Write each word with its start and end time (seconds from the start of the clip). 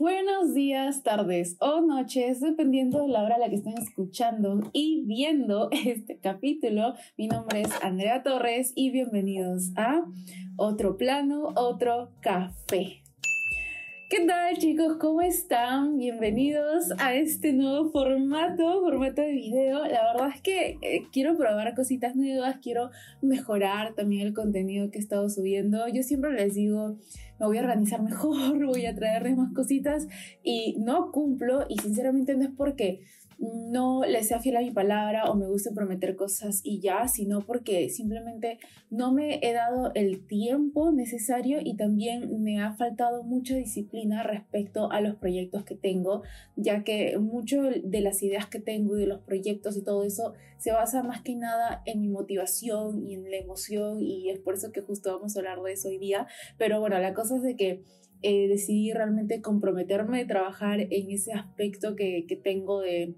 Buenos 0.00 0.54
días, 0.54 1.02
tardes 1.02 1.58
o 1.60 1.82
noches, 1.82 2.40
dependiendo 2.40 3.02
de 3.02 3.08
la 3.08 3.22
hora 3.22 3.34
a 3.34 3.38
la 3.38 3.50
que 3.50 3.56
estén 3.56 3.76
escuchando 3.76 4.62
y 4.72 5.04
viendo 5.04 5.68
este 5.72 6.18
capítulo. 6.18 6.94
Mi 7.18 7.28
nombre 7.28 7.60
es 7.60 7.70
Andrea 7.82 8.22
Torres 8.22 8.72
y 8.74 8.92
bienvenidos 8.92 9.72
a 9.76 10.02
Otro 10.56 10.96
Plano, 10.96 11.52
Otro 11.54 12.12
Café. 12.22 12.99
¿Qué 14.10 14.26
tal 14.26 14.58
chicos? 14.58 14.96
¿Cómo 14.98 15.22
están? 15.22 15.96
Bienvenidos 15.96 16.90
a 16.98 17.14
este 17.14 17.52
nuevo 17.52 17.92
formato, 17.92 18.80
formato 18.80 19.22
de 19.22 19.30
video. 19.30 19.84
La 19.86 20.12
verdad 20.12 20.30
es 20.34 20.42
que 20.42 20.78
eh, 20.82 21.06
quiero 21.12 21.36
probar 21.36 21.76
cositas 21.76 22.16
nuevas, 22.16 22.56
quiero 22.60 22.90
mejorar 23.22 23.94
también 23.94 24.26
el 24.26 24.34
contenido 24.34 24.90
que 24.90 24.98
he 24.98 25.00
estado 25.00 25.28
subiendo. 25.28 25.86
Yo 25.86 26.02
siempre 26.02 26.32
les 26.32 26.54
digo, 26.54 26.98
me 27.38 27.46
voy 27.46 27.58
a 27.58 27.60
organizar 27.60 28.02
mejor, 28.02 28.66
voy 28.66 28.84
a 28.86 28.96
traerles 28.96 29.36
más 29.36 29.52
cositas 29.52 30.08
y 30.42 30.74
no 30.80 31.12
cumplo 31.12 31.66
y 31.68 31.78
sinceramente 31.78 32.34
no 32.34 32.42
es 32.42 32.50
porque 32.56 33.02
no 33.40 34.04
le 34.04 34.22
sea 34.22 34.38
fiel 34.38 34.58
a 34.58 34.60
mi 34.60 34.70
palabra 34.70 35.30
o 35.30 35.34
me 35.34 35.46
guste 35.46 35.70
prometer 35.72 36.14
cosas 36.14 36.60
y 36.62 36.80
ya, 36.80 37.08
sino 37.08 37.40
porque 37.40 37.88
simplemente 37.88 38.58
no 38.90 39.12
me 39.12 39.40
he 39.42 39.54
dado 39.54 39.92
el 39.94 40.26
tiempo 40.26 40.92
necesario 40.92 41.58
y 41.62 41.74
también 41.74 42.42
me 42.42 42.60
ha 42.60 42.74
faltado 42.74 43.22
mucha 43.22 43.56
disciplina 43.56 44.22
respecto 44.22 44.92
a 44.92 45.00
los 45.00 45.16
proyectos 45.16 45.64
que 45.64 45.74
tengo, 45.74 46.22
ya 46.54 46.84
que 46.84 47.18
mucho 47.18 47.62
de 47.62 48.00
las 48.02 48.22
ideas 48.22 48.46
que 48.46 48.60
tengo 48.60 48.98
y 48.98 49.00
de 49.00 49.06
los 49.06 49.22
proyectos 49.22 49.74
y 49.76 49.82
todo 49.82 50.04
eso 50.04 50.34
se 50.58 50.72
basa 50.72 51.02
más 51.02 51.22
que 51.22 51.34
nada 51.34 51.82
en 51.86 52.02
mi 52.02 52.08
motivación 52.08 53.06
y 53.06 53.14
en 53.14 53.30
la 53.30 53.38
emoción 53.38 54.02
y 54.02 54.28
es 54.28 54.38
por 54.38 54.54
eso 54.54 54.70
que 54.70 54.82
justo 54.82 55.14
vamos 55.14 55.34
a 55.34 55.38
hablar 55.38 55.62
de 55.62 55.72
eso 55.72 55.88
hoy 55.88 55.96
día, 55.96 56.26
pero 56.58 56.78
bueno, 56.78 56.98
la 56.98 57.14
cosa 57.14 57.36
es 57.36 57.42
de 57.42 57.56
que 57.56 57.82
eh, 58.22 58.48
decidí 58.48 58.92
realmente 58.92 59.40
comprometerme 59.40 60.26
trabajar 60.26 60.78
en 60.78 61.10
ese 61.10 61.32
aspecto 61.32 61.96
que, 61.96 62.26
que 62.28 62.36
tengo 62.36 62.80
de 62.80 63.14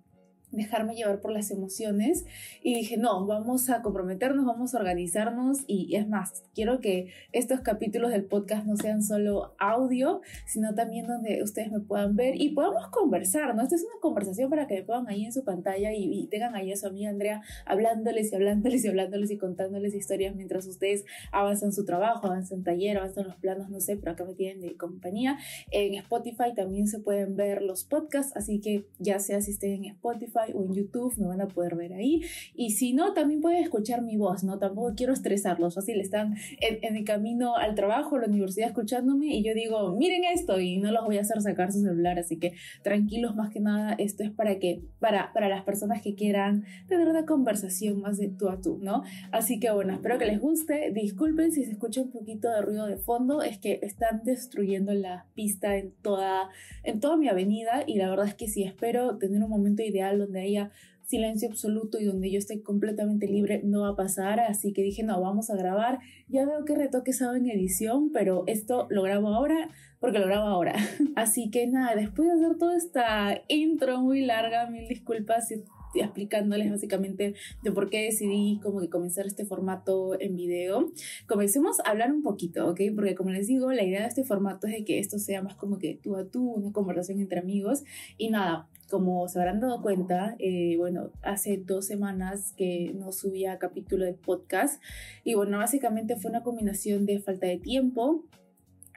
dejarme 0.52 0.94
llevar 0.94 1.20
por 1.20 1.32
las 1.32 1.50
emociones 1.50 2.24
y 2.62 2.74
dije, 2.74 2.96
no, 2.96 3.26
vamos 3.26 3.68
a 3.70 3.82
comprometernos, 3.82 4.44
vamos 4.44 4.74
a 4.74 4.78
organizarnos 4.78 5.58
y 5.66 5.96
es 5.96 6.08
más, 6.08 6.44
quiero 6.54 6.80
que 6.80 7.08
estos 7.32 7.60
capítulos 7.60 8.10
del 8.10 8.24
podcast 8.24 8.66
no 8.66 8.76
sean 8.76 9.02
solo 9.02 9.54
audio, 9.58 10.20
sino 10.46 10.74
también 10.74 11.06
donde 11.06 11.42
ustedes 11.42 11.72
me 11.72 11.80
puedan 11.80 12.16
ver 12.16 12.40
y 12.40 12.50
podamos 12.50 12.88
conversar, 12.88 13.54
¿no? 13.54 13.62
Esta 13.62 13.76
es 13.76 13.82
una 13.82 14.00
conversación 14.00 14.50
para 14.50 14.66
que 14.66 14.74
me 14.74 14.82
pongan 14.82 15.08
ahí 15.08 15.24
en 15.24 15.32
su 15.32 15.44
pantalla 15.44 15.92
y, 15.92 16.28
tengan 16.30 16.54
ahí 16.54 16.72
a 16.72 16.76
su 16.76 16.86
amiga 16.86 17.10
Andrea 17.10 17.42
hablándoles 17.66 18.32
y 18.32 18.36
hablándoles 18.36 18.84
y 18.84 18.88
hablándoles 18.88 19.30
y 19.30 19.38
contándoles 19.38 19.94
historias 19.94 20.34
mientras 20.34 20.66
ustedes 20.66 21.04
avanzan 21.32 21.72
su 21.72 21.84
trabajo, 21.84 22.26
avanzan 22.26 22.62
taller, 22.62 22.96
avanzan 22.96 23.26
los 23.26 23.36
planos, 23.36 23.68
no 23.68 23.80
sé, 23.80 23.96
pero 23.96 24.12
acá 24.12 24.24
me 24.24 24.34
tienen 24.34 24.60
de 24.60 24.76
compañía. 24.76 25.38
En 25.70 25.94
Spotify 25.94 26.54
también 26.54 26.86
se 26.86 27.00
pueden 27.00 27.36
ver 27.36 27.62
los 27.62 27.84
podcasts, 27.84 28.32
así 28.36 28.60
que 28.60 28.86
ya 28.98 29.18
sea 29.18 29.40
si 29.40 29.52
estén 29.52 29.84
en 29.84 29.84
Spotify, 29.92 30.41
o 30.54 30.64
en 30.64 30.74
YouTube, 30.74 31.16
me 31.18 31.26
van 31.26 31.40
a 31.40 31.48
poder 31.48 31.76
ver 31.76 31.92
ahí. 31.92 32.22
Y 32.54 32.70
si 32.70 32.92
no, 32.92 33.12
también 33.12 33.40
pueden 33.40 33.62
escuchar 33.62 34.02
mi 34.02 34.16
voz, 34.16 34.44
¿no? 34.44 34.58
Tampoco 34.58 34.94
quiero 34.96 35.12
estresarlos, 35.12 35.74
fácil 35.74 36.00
están 36.00 36.36
en, 36.60 36.96
el 36.96 37.04
camino 37.04 37.56
al 37.56 37.74
trabajo, 37.74 38.16
a 38.16 38.20
la 38.20 38.26
universidad 38.26 38.68
escuchándome 38.68 39.26
y 39.26 39.42
yo 39.42 39.54
digo, 39.54 39.94
miren 39.96 40.24
esto 40.24 40.60
y 40.60 40.78
no 40.78 40.92
los 40.92 41.04
voy 41.04 41.18
a 41.18 41.22
hacer 41.22 41.40
sacar 41.40 41.72
su 41.72 41.80
celular, 41.80 42.18
así 42.18 42.38
que 42.38 42.52
tranquilos 42.82 43.34
más 43.34 43.50
que 43.50 43.60
nada, 43.60 43.94
esto 43.94 44.22
es 44.22 44.30
para 44.30 44.58
que, 44.58 44.82
para, 44.98 45.32
para 45.32 45.48
las 45.48 45.62
personas 45.64 46.02
que 46.02 46.14
quieran 46.14 46.64
tener 46.88 47.08
una 47.08 47.24
conversación 47.24 48.00
más 48.00 48.18
de 48.18 48.28
tú 48.28 48.48
a 48.48 48.60
tú, 48.60 48.78
¿no? 48.82 49.02
Así 49.30 49.58
que 49.58 49.70
bueno, 49.70 49.94
espero 49.94 50.18
que 50.18 50.26
les 50.26 50.40
guste, 50.40 50.90
disculpen 50.92 51.52
si 51.52 51.64
se 51.64 51.72
escucha 51.72 52.02
un 52.02 52.10
poquito 52.10 52.50
de 52.50 52.62
ruido 52.62 52.86
de 52.86 52.96
fondo, 52.96 53.42
es 53.42 53.58
que 53.58 53.80
están 53.82 54.22
destruyendo 54.24 54.92
la 54.92 55.26
pista 55.34 55.76
en 55.76 55.92
toda, 56.02 56.48
en 56.82 57.00
toda 57.00 57.16
mi 57.16 57.28
avenida 57.28 57.84
y 57.86 57.96
la 57.96 58.10
verdad 58.10 58.26
es 58.26 58.34
que 58.34 58.48
sí, 58.48 58.64
espero 58.64 59.18
tener 59.18 59.42
un 59.42 59.50
momento 59.50 59.82
ideal 59.82 60.18
haya 60.40 60.70
silencio 61.04 61.48
absoluto 61.48 61.98
y 61.98 62.04
donde 62.04 62.30
yo 62.30 62.38
esté 62.38 62.62
completamente 62.62 63.26
libre 63.26 63.60
no 63.64 63.82
va 63.82 63.90
a 63.90 63.96
pasar, 63.96 64.40
así 64.40 64.72
que 64.72 64.82
dije, 64.82 65.02
no, 65.02 65.20
vamos 65.20 65.50
a 65.50 65.56
grabar, 65.56 65.98
ya 66.28 66.46
veo 66.46 66.64
que 66.64 66.74
retoques 66.74 67.20
hago 67.22 67.34
en 67.34 67.50
edición, 67.50 68.10
pero 68.12 68.44
esto 68.46 68.86
lo 68.90 69.02
grabo 69.02 69.28
ahora 69.28 69.68
porque 70.00 70.18
lo 70.18 70.26
grabo 70.26 70.48
ahora. 70.48 70.74
Así 71.14 71.48
que 71.50 71.68
nada, 71.68 71.94
después 71.94 72.26
de 72.26 72.34
hacer 72.34 72.58
toda 72.58 72.76
esta 72.76 73.40
intro 73.46 74.00
muy 74.00 74.26
larga, 74.26 74.68
mil 74.68 74.88
disculpas 74.88 75.52
explicándoles 75.94 76.70
básicamente 76.70 77.34
de 77.62 77.72
por 77.72 77.90
qué 77.90 78.04
decidí 78.04 78.58
como 78.62 78.80
que 78.80 78.88
comenzar 78.88 79.26
este 79.26 79.44
formato 79.44 80.18
en 80.20 80.36
video. 80.36 80.90
Comencemos 81.28 81.80
a 81.80 81.90
hablar 81.90 82.12
un 82.12 82.22
poquito, 82.22 82.68
¿ok? 82.68 82.80
Porque 82.94 83.14
como 83.14 83.30
les 83.30 83.46
digo, 83.46 83.72
la 83.72 83.84
idea 83.84 84.02
de 84.02 84.08
este 84.08 84.24
formato 84.24 84.66
es 84.66 84.72
de 84.72 84.84
que 84.84 84.98
esto 84.98 85.18
sea 85.18 85.42
más 85.42 85.54
como 85.54 85.78
que 85.78 85.98
tú 86.02 86.16
a 86.16 86.24
tú, 86.24 86.50
una 86.50 86.72
conversación 86.72 87.20
entre 87.20 87.40
amigos. 87.40 87.84
Y 88.16 88.30
nada, 88.30 88.68
como 88.92 89.26
se 89.26 89.38
habrán 89.38 89.58
dado 89.58 89.80
cuenta, 89.80 90.36
eh, 90.38 90.76
bueno, 90.76 91.12
hace 91.22 91.56
dos 91.56 91.86
semanas 91.86 92.52
que 92.58 92.92
no 92.94 93.10
subía 93.10 93.56
capítulo 93.58 94.04
de 94.04 94.12
podcast 94.12 94.82
y 95.24 95.32
bueno, 95.32 95.56
básicamente 95.56 96.16
fue 96.16 96.30
una 96.30 96.42
combinación 96.42 97.06
de 97.06 97.18
falta 97.18 97.46
de 97.46 97.56
tiempo, 97.56 98.26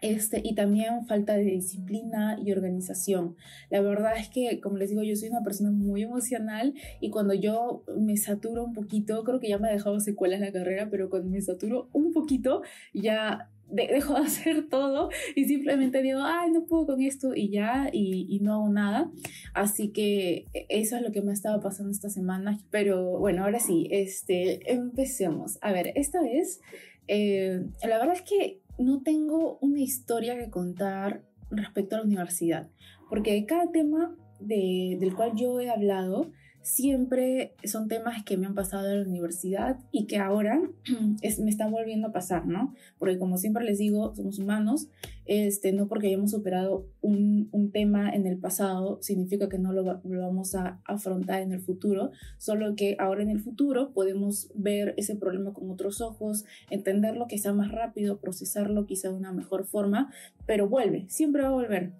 este, 0.01 0.41
y 0.43 0.53
también 0.53 1.07
falta 1.07 1.37
de 1.37 1.45
disciplina 1.45 2.37
y 2.43 2.51
organización. 2.51 3.37
La 3.69 3.79
verdad 3.79 4.17
es 4.17 4.27
que, 4.27 4.59
como 4.59 4.75
les 4.75 4.89
digo, 4.89 5.01
yo 5.01 5.15
soy 5.15 5.29
una 5.29 5.43
persona 5.43 5.71
muy 5.71 6.03
emocional 6.03 6.73
y 6.99 7.09
cuando 7.09 7.33
yo 7.33 7.85
me 7.97 8.17
saturo 8.17 8.65
un 8.65 8.73
poquito, 8.73 9.23
creo 9.23 9.39
que 9.39 9.47
ya 9.47 9.59
me 9.59 9.69
ha 9.69 9.71
dejado 9.71 10.01
secuelas 10.01 10.41
la 10.41 10.51
carrera, 10.51 10.89
pero 10.91 11.09
cuando 11.09 11.29
me 11.29 11.41
saturo 11.41 11.87
un 11.93 12.11
poquito, 12.11 12.63
ya 12.93 13.49
dejo 13.69 14.13
de 14.13 14.19
hacer 14.21 14.67
todo 14.69 15.09
y 15.35 15.45
simplemente 15.45 16.01
digo, 16.01 16.19
ay, 16.23 16.51
no 16.51 16.65
puedo 16.65 16.85
con 16.85 17.01
esto 17.01 17.35
y 17.35 17.49
ya, 17.49 17.89
y, 17.91 18.39
no 18.41 18.53
hago 18.53 18.69
nada. 18.69 19.11
Así 19.53 19.89
que 19.89 20.45
eso 20.69 20.97
es 20.97 21.01
lo 21.01 21.11
que 21.11 21.21
me 21.21 21.31
ha 21.31 21.33
estado 21.33 21.61
pasando 21.61 21.91
esta 21.91 22.09
semana. 22.09 22.59
Pero 22.69 23.17
bueno, 23.19 23.43
ahora 23.43 23.59
sí, 23.59 23.87
este, 23.91 24.71
empecemos. 24.71 25.57
A 25.61 25.71
ver, 25.71 25.91
esta 25.95 26.21
vez, 26.21 26.61
eh, 27.07 27.65
la 27.83 27.97
verdad 27.97 28.15
es 28.15 28.21
que 28.21 28.61
no 28.77 29.01
tengo 29.01 29.57
una 29.61 29.79
historia 29.79 30.37
que 30.37 30.49
contar 30.49 31.23
respecto 31.49 31.95
a 31.95 31.99
la 31.99 32.05
universidad, 32.05 32.69
porque 33.09 33.45
cada 33.45 33.71
tema 33.71 34.15
del 34.39 35.15
cual 35.15 35.33
yo 35.35 35.59
he 35.59 35.69
hablado, 35.69 36.31
siempre 36.65 37.53
son 37.63 37.87
temas 37.87 38.23
que 38.23 38.37
me 38.37 38.47
han 38.47 38.55
pasado 38.55 38.89
en 38.89 39.03
la 39.03 39.07
universidad 39.07 39.77
y 39.91 40.07
que 40.07 40.17
ahora 40.17 40.59
me 41.39 41.49
están 41.49 41.71
volviendo 41.71 42.07
a 42.07 42.11
pasar, 42.11 42.47
¿no? 42.47 42.73
Porque 42.97 43.19
como 43.19 43.37
siempre 43.37 43.63
les 43.63 43.77
digo, 43.77 44.15
somos 44.15 44.39
humanos, 44.39 44.87
este, 45.25 45.73
no 45.73 45.87
porque 45.87 46.07
hayamos 46.07 46.31
superado 46.31 46.87
un, 47.01 47.49
un 47.51 47.71
tema 47.71 48.09
en 48.09 48.25
el 48.25 48.39
pasado 48.39 48.97
significa 49.01 49.47
que 49.47 49.59
no 49.59 49.73
lo, 49.73 49.83
lo, 50.03 50.21
vamos 50.21 50.55
a 50.55 50.81
afrontar 50.85 51.43
en 51.43 51.51
el 51.51 51.61
futuro, 51.61 52.11
solo 52.39 52.75
que 52.75 52.95
ahora 52.99 53.21
en 53.21 53.29
el 53.29 53.41
futuro 53.41 53.91
podemos 53.93 54.51
ver 54.55 54.95
ese 54.97 55.15
problema 55.15 55.53
con 55.53 55.69
otros 55.69 56.01
ojos, 56.01 56.45
entenderlo 56.71 57.27
quizá 57.27 57.53
más 57.53 57.71
rápido, 57.71 58.17
procesarlo 58.17 58.87
quizá 58.87 59.09
de 59.09 59.15
una 59.15 59.31
mejor 59.31 59.65
forma, 59.65 60.11
pero 60.47 60.67
vuelve, 60.67 61.05
siempre 61.09 61.43
va 61.43 61.49
a 61.49 61.51
volver. 61.51 61.93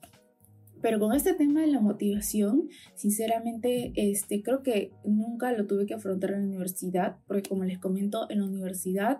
Pero 0.86 1.00
con 1.00 1.16
este 1.16 1.34
tema 1.34 1.62
de 1.62 1.68
la 1.68 1.80
motivación, 1.80 2.70
sinceramente, 2.94 3.92
este, 3.96 4.44
creo 4.44 4.62
que 4.62 4.92
nunca 5.04 5.52
lo 5.52 5.66
tuve 5.66 5.88
que 5.88 5.96
afrontar 5.96 6.34
en 6.34 6.42
la 6.42 6.46
universidad, 6.46 7.16
porque 7.26 7.50
como 7.50 7.64
les 7.64 7.80
comento, 7.80 8.30
en 8.30 8.42
la 8.42 8.46
universidad, 8.46 9.18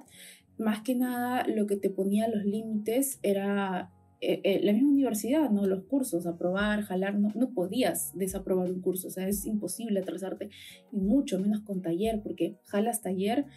más 0.60 0.82
que 0.84 0.94
nada, 0.94 1.44
lo 1.48 1.66
que 1.66 1.76
te 1.76 1.90
ponía 1.90 2.28
los 2.28 2.46
límites 2.46 3.18
era 3.24 3.92
eh, 4.22 4.42
eh, 4.44 4.60
la 4.62 4.74
misma 4.74 4.92
universidad, 4.92 5.50
¿no? 5.50 5.66
Los 5.66 5.86
cursos, 5.86 6.28
aprobar, 6.28 6.84
jalar, 6.84 7.18
no, 7.18 7.32
no 7.34 7.50
podías 7.50 8.16
desaprobar 8.16 8.70
un 8.70 8.82
curso, 8.82 9.08
o 9.08 9.12
sea, 9.12 9.28
es 9.28 9.48
imposible 9.48 10.02
atrasarte, 10.02 10.50
y 10.92 10.98
mucho 10.98 11.40
menos 11.40 11.62
con 11.62 11.82
taller, 11.82 12.22
porque 12.22 12.60
jalas 12.66 13.02
taller 13.02 13.48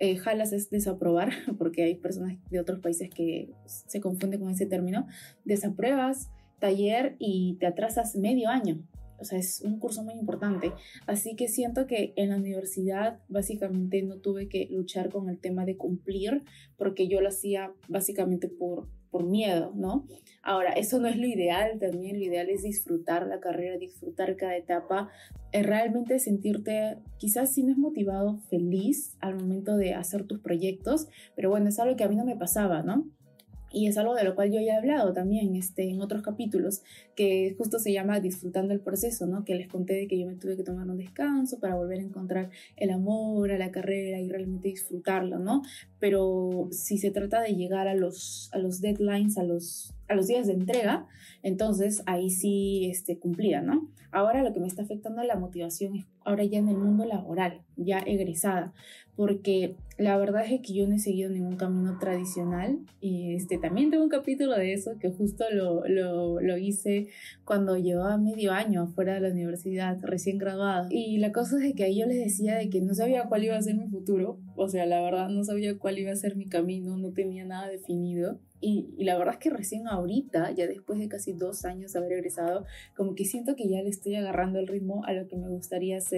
eh, 0.00 0.16
jalas 0.16 0.52
es 0.52 0.68
desaprobar, 0.68 1.30
porque 1.58 1.84
hay 1.84 1.94
personas 1.94 2.36
de 2.50 2.60
otros 2.60 2.80
países 2.80 3.08
que 3.08 3.54
se 3.64 4.02
confunden 4.02 4.40
con 4.40 4.50
ese 4.50 4.66
término, 4.66 5.06
desapruebas 5.46 6.28
taller 6.58 7.16
y 7.18 7.56
te 7.60 7.66
atrasas 7.66 8.16
medio 8.16 8.48
año. 8.48 8.82
O 9.18 9.24
sea, 9.24 9.38
es 9.38 9.62
un 9.62 9.78
curso 9.78 10.02
muy 10.02 10.14
importante. 10.14 10.72
Así 11.06 11.36
que 11.36 11.48
siento 11.48 11.86
que 11.86 12.12
en 12.16 12.30
la 12.30 12.36
universidad 12.36 13.20
básicamente 13.28 14.02
no 14.02 14.18
tuve 14.18 14.48
que 14.48 14.68
luchar 14.70 15.10
con 15.10 15.28
el 15.28 15.38
tema 15.38 15.64
de 15.64 15.76
cumplir 15.76 16.42
porque 16.76 17.08
yo 17.08 17.20
lo 17.20 17.28
hacía 17.28 17.72
básicamente 17.88 18.48
por, 18.48 18.88
por 19.10 19.24
miedo, 19.24 19.72
¿no? 19.76 20.06
Ahora, 20.42 20.72
eso 20.72 20.98
no 20.98 21.08
es 21.08 21.16
lo 21.16 21.26
ideal 21.26 21.78
también. 21.78 22.18
Lo 22.18 22.24
ideal 22.24 22.50
es 22.50 22.64
disfrutar 22.64 23.26
la 23.26 23.40
carrera, 23.40 23.78
disfrutar 23.78 24.36
cada 24.36 24.56
etapa, 24.56 25.08
eh, 25.52 25.62
realmente 25.62 26.18
sentirte 26.18 26.98
quizás 27.16 27.54
si 27.54 27.62
no 27.62 27.72
es 27.72 27.78
motivado, 27.78 28.38
feliz 28.50 29.16
al 29.20 29.36
momento 29.36 29.76
de 29.76 29.94
hacer 29.94 30.26
tus 30.26 30.40
proyectos. 30.40 31.06
Pero 31.36 31.48
bueno, 31.48 31.68
es 31.68 31.78
algo 31.78 31.96
que 31.96 32.04
a 32.04 32.08
mí 32.08 32.16
no 32.16 32.24
me 32.24 32.36
pasaba, 32.36 32.82
¿no? 32.82 33.08
Y 33.74 33.88
es 33.88 33.98
algo 33.98 34.14
de 34.14 34.22
lo 34.24 34.34
cual 34.34 34.52
yo 34.52 34.60
ya 34.60 34.74
he 34.74 34.76
hablado 34.76 35.12
también 35.12 35.56
este, 35.56 35.90
en 35.90 36.00
otros 36.00 36.22
capítulos, 36.22 36.82
que 37.16 37.54
justo 37.58 37.78
se 37.78 37.92
llama 37.92 38.20
disfrutando 38.20 38.72
el 38.72 38.80
proceso, 38.80 39.26
¿no? 39.26 39.44
Que 39.44 39.56
les 39.56 39.68
conté 39.68 39.94
de 39.94 40.06
que 40.06 40.18
yo 40.18 40.26
me 40.26 40.36
tuve 40.36 40.56
que 40.56 40.62
tomar 40.62 40.88
un 40.88 40.96
descanso 40.96 41.58
para 41.58 41.74
volver 41.74 41.98
a 41.98 42.02
encontrar 42.02 42.50
el 42.76 42.90
amor 42.90 43.50
a 43.50 43.58
la 43.58 43.72
carrera 43.72 44.20
y 44.20 44.28
realmente 44.28 44.68
disfrutarlo, 44.68 45.40
¿no? 45.40 45.62
Pero 45.98 46.68
si 46.70 46.98
se 46.98 47.10
trata 47.10 47.40
de 47.42 47.56
llegar 47.56 47.88
a 47.88 47.94
los, 47.94 48.48
a 48.52 48.58
los 48.58 48.80
deadlines, 48.80 49.36
a 49.36 49.42
los 49.42 49.92
a 50.08 50.14
los 50.14 50.26
días 50.26 50.46
de 50.46 50.52
entrega, 50.52 51.06
entonces 51.42 52.02
ahí 52.06 52.30
sí 52.30 52.90
este, 52.90 53.18
cumplía, 53.18 53.62
¿no? 53.62 53.88
Ahora 54.10 54.42
lo 54.42 54.52
que 54.52 54.60
me 54.60 54.66
está 54.66 54.82
afectando 54.82 55.22
la 55.22 55.36
motivación 55.36 55.96
es 55.96 56.04
ahora 56.24 56.44
ya 56.44 56.58
en 56.58 56.68
el 56.68 56.76
mundo 56.76 57.04
laboral, 57.04 57.60
ya 57.76 57.98
egresada, 57.98 58.72
porque 59.16 59.76
la 59.96 60.16
verdad 60.16 60.44
es 60.50 60.60
que 60.60 60.74
yo 60.74 60.88
no 60.88 60.96
he 60.96 60.98
seguido 60.98 61.30
ningún 61.30 61.56
camino 61.56 61.98
tradicional 61.98 62.78
y 63.00 63.34
este, 63.34 63.58
también 63.58 63.90
tengo 63.90 64.02
un 64.02 64.10
capítulo 64.10 64.56
de 64.56 64.72
eso 64.72 64.98
que 64.98 65.10
justo 65.10 65.44
lo, 65.52 65.86
lo, 65.86 66.40
lo 66.40 66.58
hice 66.58 67.08
cuando 67.44 67.76
llevaba 67.76 68.16
medio 68.16 68.52
año 68.52 68.82
afuera 68.82 69.14
de 69.14 69.20
la 69.20 69.28
universidad, 69.28 69.98
recién 70.02 70.38
graduada. 70.38 70.88
Y 70.90 71.18
la 71.18 71.30
cosa 71.30 71.64
es 71.64 71.74
que 71.74 71.84
ahí 71.84 72.00
yo 72.00 72.06
les 72.06 72.18
decía 72.18 72.56
de 72.56 72.70
que 72.70 72.80
no 72.80 72.94
sabía 72.94 73.24
cuál 73.28 73.44
iba 73.44 73.56
a 73.56 73.62
ser 73.62 73.76
mi 73.76 73.86
futuro, 73.86 74.38
o 74.56 74.68
sea, 74.68 74.84
la 74.86 75.00
verdad 75.00 75.28
no 75.28 75.44
sabía 75.44 75.78
cuál 75.78 75.98
iba 75.98 76.10
a 76.10 76.16
ser 76.16 76.34
mi 76.34 76.46
camino, 76.46 76.96
no 76.96 77.12
tenía 77.12 77.44
nada 77.44 77.68
definido. 77.68 78.38
Y, 78.60 78.94
y, 78.96 79.04
la 79.04 79.18
verdad 79.18 79.34
es 79.34 79.40
que 79.40 79.50
recién 79.50 79.86
ahorita, 79.86 80.52
ya 80.52 80.66
después 80.66 80.98
de 80.98 81.06
casi 81.06 81.34
dos 81.34 81.66
años 81.66 81.92
de 81.92 81.98
haber 81.98 82.12
egresado, 82.12 82.64
como 82.96 83.14
que 83.14 83.26
siento 83.26 83.56
que 83.56 83.68
ya 83.68 83.82
le 83.82 83.90
estoy 83.90 84.14
agarrando 84.14 84.58
el 84.58 84.66
ritmo 84.66 85.04
a 85.04 85.12
lo 85.12 85.28
que 85.28 85.36
me 85.36 85.48
gustaría 85.48 85.98
hacer 85.98 86.13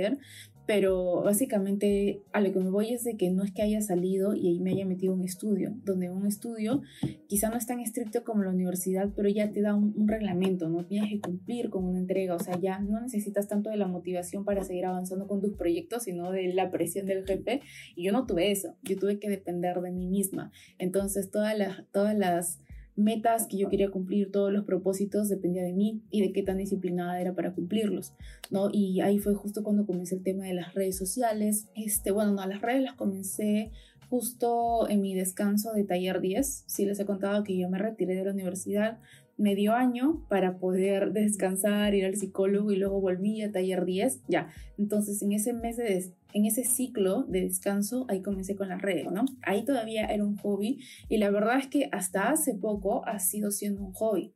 pero 0.67 1.23
básicamente 1.23 2.23
a 2.33 2.41
lo 2.41 2.53
que 2.53 2.59
me 2.59 2.71
voy 2.71 2.93
es 2.93 3.05
de 3.05 3.17
que 3.17 3.31
no 3.31 3.45
es 3.45 3.53
que 3.53 3.63
haya 3.63 3.81
salido 3.81 4.35
y 4.35 4.49
ahí 4.49 4.61
me 4.61 4.73
haya 4.73 4.85
metido 4.85 5.15
un 5.15 5.23
estudio, 5.23 5.75
donde 5.85 6.11
un 6.11 6.27
estudio 6.27 6.83
quizá 7.29 7.51
no 7.51 7.57
es 7.57 7.67
tan 7.67 7.79
estricto 7.79 8.25
como 8.25 8.43
la 8.43 8.51
universidad, 8.51 9.11
pero 9.15 9.29
ya 9.29 9.53
te 9.53 9.63
da 9.63 9.75
un, 9.75 9.95
reglamento, 10.09 10.69
no 10.69 10.85
tienes 10.85 11.11
que 11.11 11.21
cumplir 11.21 11.71
con 11.71 11.85
una 11.85 11.99
entrega, 11.99 12.35
o 12.35 12.41
sea, 12.41 12.59
ya 12.61 12.81
no 12.81 13.01
necesitas 13.01 13.49
tanto 13.49 13.71
de 13.71 13.77
la 13.77 13.87
motivación 13.87 14.45
para 14.45 14.65
seguir 14.65 14.87
avanzando 14.87 15.29
con 15.29 15.41
tus 15.41 15.55
proyectos, 15.57 16.03
sino 16.03 16.33
de 16.33 16.53
la 16.53 16.71
presión 16.71 17.07
del 17.07 17.25
jefe. 17.25 17.61
Y 17.95 18.05
yo 18.05 18.13
no 18.13 18.27
tuve 18.27 18.51
eso, 18.51 18.75
yo 18.83 18.97
tuve 18.97 19.19
que 19.19 19.29
depender 19.29 19.81
de 19.81 19.93
mí 19.93 20.07
misma. 20.07 20.53
Entonces, 20.79 21.31
todas 21.31 21.57
las, 21.57 21.85
todas 21.93 22.17
las 22.17 22.61
metas 22.97 23.47
que 23.47 23.59
yo 23.59 23.69
quería 23.69 23.91
cumplir, 23.91 24.33
todos 24.33 24.53
los 24.53 24.65
propósitos, 24.65 25.29
dependía 25.29 25.63
de 25.63 25.73
mí 25.73 26.03
y 26.11 26.23
de 26.23 26.33
qué 26.33 26.43
tan 26.43 26.57
disciplinada 26.57 27.21
era 27.21 27.35
para 27.35 27.53
cumplirlos, 27.53 28.15
¿no? 28.51 28.71
Y 28.73 29.01
ahí 29.01 29.19
fue 29.19 29.35
justo 29.35 29.63
cuando 29.63 29.87
comencé 29.87 30.17
el 30.17 30.23
tema 30.23 30.45
de 30.45 30.55
las 30.55 30.75
redes 30.75 30.97
sociales. 30.97 31.69
Este, 31.75 32.11
bueno, 32.11 32.33
no, 32.33 32.47
las 32.47 32.63
redes 32.63 32.83
las 32.83 32.95
comencé 32.95 33.71
justo 34.09 34.89
en 34.89 35.01
mi 35.01 35.15
descanso 35.15 35.73
de 35.73 35.85
taller 35.85 36.21
10. 36.21 36.65
Sí 36.67 36.85
les 36.85 36.99
he 37.01 37.07
contado 37.07 37.45
que 37.45 37.57
yo 37.57 37.69
me 37.69 37.79
retiré 37.79 38.15
de 38.15 38.25
la 38.25 38.33
universidad 38.33 38.99
medio 39.37 39.75
año 39.75 40.25
para 40.29 40.59
poder 40.59 41.13
descansar, 41.13 41.95
ir 41.95 42.07
al 42.07 42.17
psicólogo 42.17 42.73
y 42.73 42.77
luego 42.77 43.01
volví 43.01 43.43
a 43.43 43.53
taller 43.53 43.85
10, 43.85 44.23
ya. 44.29 44.49
Entonces, 44.79 45.21
en 45.23 45.33
ese 45.33 45.53
mes 45.53 45.77
de 45.77 46.13
en 46.33 46.45
ese 46.45 46.65
ciclo 46.65 47.23
de 47.23 47.41
descanso, 47.41 48.05
ahí 48.09 48.21
comencé 48.21 48.57
con 48.57 48.69
las 48.69 48.83
redes, 48.83 49.11
¿no? 49.11 49.25
Ahí 49.43 49.65
todavía 49.65 50.05
era 50.05 50.23
un 50.23 50.37
hobby 50.37 50.81
y 51.09 51.17
la 51.17 51.31
verdad 51.31 51.59
es 51.59 51.67
que 51.67 51.89
hasta 51.93 52.31
hace 52.31 52.53
poco 52.53 53.07
ha 53.07 53.19
sido 53.21 53.51
siendo 53.51 53.83
un 53.83 53.93
hobby 53.95 54.35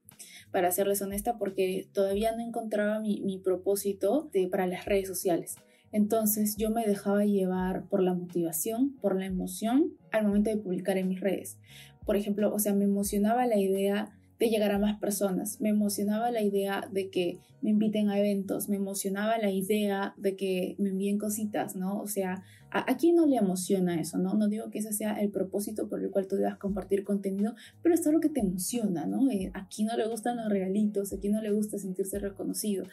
para 0.50 0.73
serles 0.73 1.02
honesta, 1.02 1.37
porque 1.38 1.88
todavía 1.93 2.34
no 2.34 2.43
encontraba 2.43 3.00
mi, 3.00 3.20
mi 3.20 3.38
propósito 3.38 4.31
para 4.50 4.66
las 4.66 4.87
redes 4.87 5.08
sociales. 5.08 5.56
Entonces 5.92 6.56
yo 6.56 6.70
me 6.70 6.87
dejaba 6.87 7.25
llevar 7.25 7.84
por 7.88 8.02
la 8.02 8.14
motivación, 8.14 8.96
por 9.00 9.19
la 9.19 9.26
emoción 9.26 9.92
al 10.12 10.26
momento 10.26 10.50
de 10.50 10.56
publicar 10.56 10.98
en 10.98 11.08
mis 11.08 11.20
redes. 11.20 11.58
Por 12.04 12.16
ejemplo, 12.16 12.52
o 12.54 12.58
sea, 12.58 12.75
me 12.75 12.84
emocionaba 12.84 13.46
la 13.46 13.58
idea 13.58 14.16
de 14.40 14.48
llegar 14.48 14.72
a 14.72 14.78
más 14.78 14.98
personas. 14.98 15.60
Me 15.60 15.69
emocionaba 15.69 16.31
la 16.31 16.40
idea 16.42 16.88
de 16.90 17.10
que 17.10 17.38
me 17.60 17.70
inviten 17.70 18.08
a 18.08 18.19
eventos, 18.19 18.70
me 18.70 18.76
emocionaba 18.76 19.37
la 19.37 19.50
idea 19.50 20.14
de 20.16 20.34
que 20.34 20.76
me 20.78 20.88
envíen 20.88 21.19
cositas, 21.19 21.76
¿no? 21.76 22.00
O 22.00 22.06
sea, 22.06 22.42
¿a, 22.70 22.96
quién 22.96 23.16
no 23.16 23.26
le 23.26 23.37
emociona 23.37 24.00
eso, 24.00 24.16
no? 24.16 24.32
No 24.32 24.48
digo 24.48 24.70
que 24.70 24.78
ese 24.78 24.94
sea 24.94 25.20
el 25.20 25.28
propósito 25.28 25.88
por 25.88 26.02
el 26.02 26.10
cual 26.10 26.26
tú 26.26 26.37
debas 26.37 26.56
compartir 26.56 27.04
contenido, 27.04 27.54
pero 27.82 27.94
es 27.94 28.06
algo 28.06 28.20
que 28.20 28.31
te 28.31 28.40
emociona, 28.40 29.04
¿no? 29.04 29.31
Eh, 29.31 29.50
a 29.52 29.69
quién 29.69 29.88
no 29.88 29.96
le 29.98 30.08
gustan 30.08 30.38
los 30.38 30.48
regalitos, 30.48 31.12
a 31.12 31.16
no 31.22 31.42
le 31.42 31.50
gusta 31.50 31.78
sentirse 31.78 32.19
reconocido. 32.19 32.87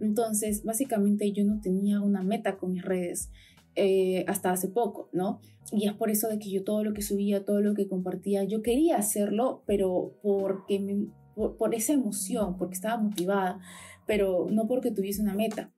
Entonces, 0.00 0.64
básicamente 0.64 1.30
yo 1.32 1.44
no 1.44 1.60
tenía 1.60 2.00
una 2.00 2.22
meta 2.22 2.56
con 2.56 2.72
mis 2.72 2.82
redes. 2.82 3.28
Eh, 3.76 4.24
hasta 4.28 4.52
hace 4.52 4.68
poco, 4.68 5.08
¿no? 5.12 5.40
Y 5.72 5.88
es 5.88 5.94
por 5.94 6.10
eso 6.10 6.28
de 6.28 6.38
que 6.38 6.50
yo 6.50 6.62
todo 6.62 6.84
lo 6.84 6.92
que 6.92 7.02
subía, 7.02 7.44
todo 7.44 7.60
lo 7.60 7.74
que 7.74 7.88
compartía, 7.88 8.44
yo 8.44 8.62
quería 8.62 8.96
hacerlo, 8.96 9.64
pero 9.66 10.16
porque 10.22 10.78
me, 10.78 11.08
por, 11.34 11.74
esa 11.74 11.92
emoción, 11.92 12.56
porque 12.56 12.74
estaba 12.74 13.02
motivada, 13.02 13.58
pero 14.06 14.46
no 14.50 14.66
porque 14.68 14.92
tuviese 14.92 15.22
una 15.22 15.34
meta. 15.34 15.72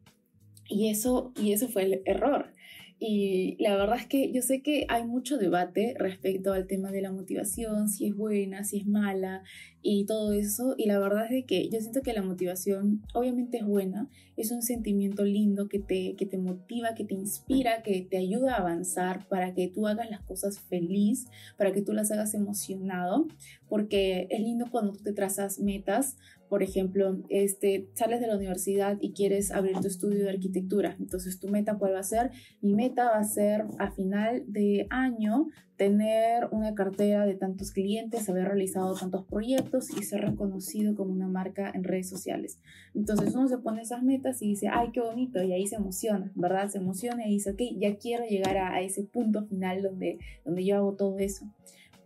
Y 0.69 0.91
eso, 0.91 1.33
y 1.41 1.53
eso 1.53 1.69
fue 1.69 1.85
el 1.85 2.03
error. 2.05 2.53
Y 2.99 3.57
la 3.59 3.77
verdad 3.77 3.99
es 3.99 4.07
que 4.07 4.33
yo 4.33 4.41
sé 4.41 4.63
que 4.63 4.87
hay 4.89 5.05
mucho 5.05 5.37
debate 5.37 5.95
respecto 5.99 6.55
al 6.55 6.67
tema 6.67 6.91
de 6.91 7.03
la 7.03 7.13
motivación, 7.13 7.91
si 7.91 8.07
es 8.07 8.17
buena, 8.17 8.65
si 8.65 8.79
es 8.79 8.87
mala 8.87 9.43
y 9.83 10.07
todo 10.07 10.33
eso. 10.33 10.75
Y 10.79 10.87
la 10.87 10.99
verdad 10.99 11.31
es 11.31 11.45
que 11.45 11.69
yo 11.69 11.79
siento 11.81 12.01
que 12.01 12.15
la 12.15 12.23
motivación 12.23 13.03
obviamente 13.13 13.59
es 13.59 13.67
buena, 13.67 14.09
es 14.39 14.51
un 14.51 14.63
sentimiento 14.63 15.25
lindo 15.25 15.69
que 15.69 15.79
te, 15.79 16.15
que 16.17 16.25
te 16.25 16.39
motiva, 16.39 16.95
que 16.95 17.05
te 17.05 17.15
inspira, 17.15 17.83
que 17.83 18.01
te 18.01 18.17
ayuda 18.17 18.55
a 18.55 18.61
avanzar 18.61 19.29
para 19.29 19.53
que 19.53 19.69
tú 19.69 19.87
hagas 19.87 20.11
las 20.11 20.23
cosas 20.23 20.59
feliz, 20.59 21.27
para 21.59 21.73
que 21.73 21.83
tú 21.83 21.93
las 21.93 22.11
hagas 22.11 22.33
emocionado, 22.33 23.29
porque 23.69 24.27
es 24.31 24.41
lindo 24.41 24.67
cuando 24.71 24.93
tú 24.93 25.03
te 25.03 25.13
trazas 25.13 25.59
metas 25.59 26.17
por 26.49 26.63
ejemplo, 26.63 27.19
este, 27.29 27.89
sales 27.95 28.21
de 28.21 28.27
la 28.27 28.37
universidad 28.37 28.99
y 29.01 29.13
quieres 29.13 29.51
abrir 29.51 29.79
tu 29.81 29.89
estudio 29.89 30.25
de 30.25 30.31
arquitectura. 30.31 30.97
Entonces, 30.99 31.39
tu 31.39 31.49
meta, 31.49 31.77
¿cuál 31.79 31.95
va 31.95 32.01
a 32.01 32.05
ser? 32.05 32.31
Mi 32.61 32.75
meta 32.75 33.07
va 33.07 33.19
a 33.19 33.25
ser 33.25 33.65
a 33.79 33.91
final 33.91 34.45
de 34.47 34.87
año 34.91 35.49
tener 35.77 36.49
una 36.53 36.75
cartera 36.75 37.27
de 37.27 37.35
tantos 37.35 37.71
clientes, 37.71 38.29
haber 38.29 38.47
realizado 38.47 38.95
tantos 38.95 39.27
proyectos 39.27 39.91
y 39.91 40.03
ser 40.03 40.23
reconocido 40.23 40.95
como 40.95 41.13
una 41.13 41.29
marca 41.29 41.71
en 41.75 41.85
redes 41.85 42.09
sociales. 42.09 42.59
Entonces 42.95 43.35
uno 43.35 43.47
se 43.49 43.59
pone 43.59 43.83
esas 43.83 44.03
metas 44.03 44.41
y 44.41 44.49
dice, 44.49 44.69
ay, 44.69 44.91
qué 44.93 45.01
bonito, 45.01 45.43
y 45.43 45.53
ahí 45.53 45.67
se 45.67 45.77
emociona, 45.77 46.33
¿verdad? 46.35 46.69
Se 46.71 46.79
emociona 46.79 47.27
y 47.27 47.33
dice, 47.33 47.51
ok, 47.51 47.61
ya 47.79 47.97
quiero 47.97 48.25
llegar 48.25 48.57
a, 48.57 48.75
a 48.75 48.81
ese 48.81 49.03
punto 49.05 49.47
final 49.47 49.83
donde, 49.83 50.19
donde 50.45 50.65
yo 50.65 50.77
hago 50.77 50.95
todo 50.95 51.19
eso. 51.19 51.47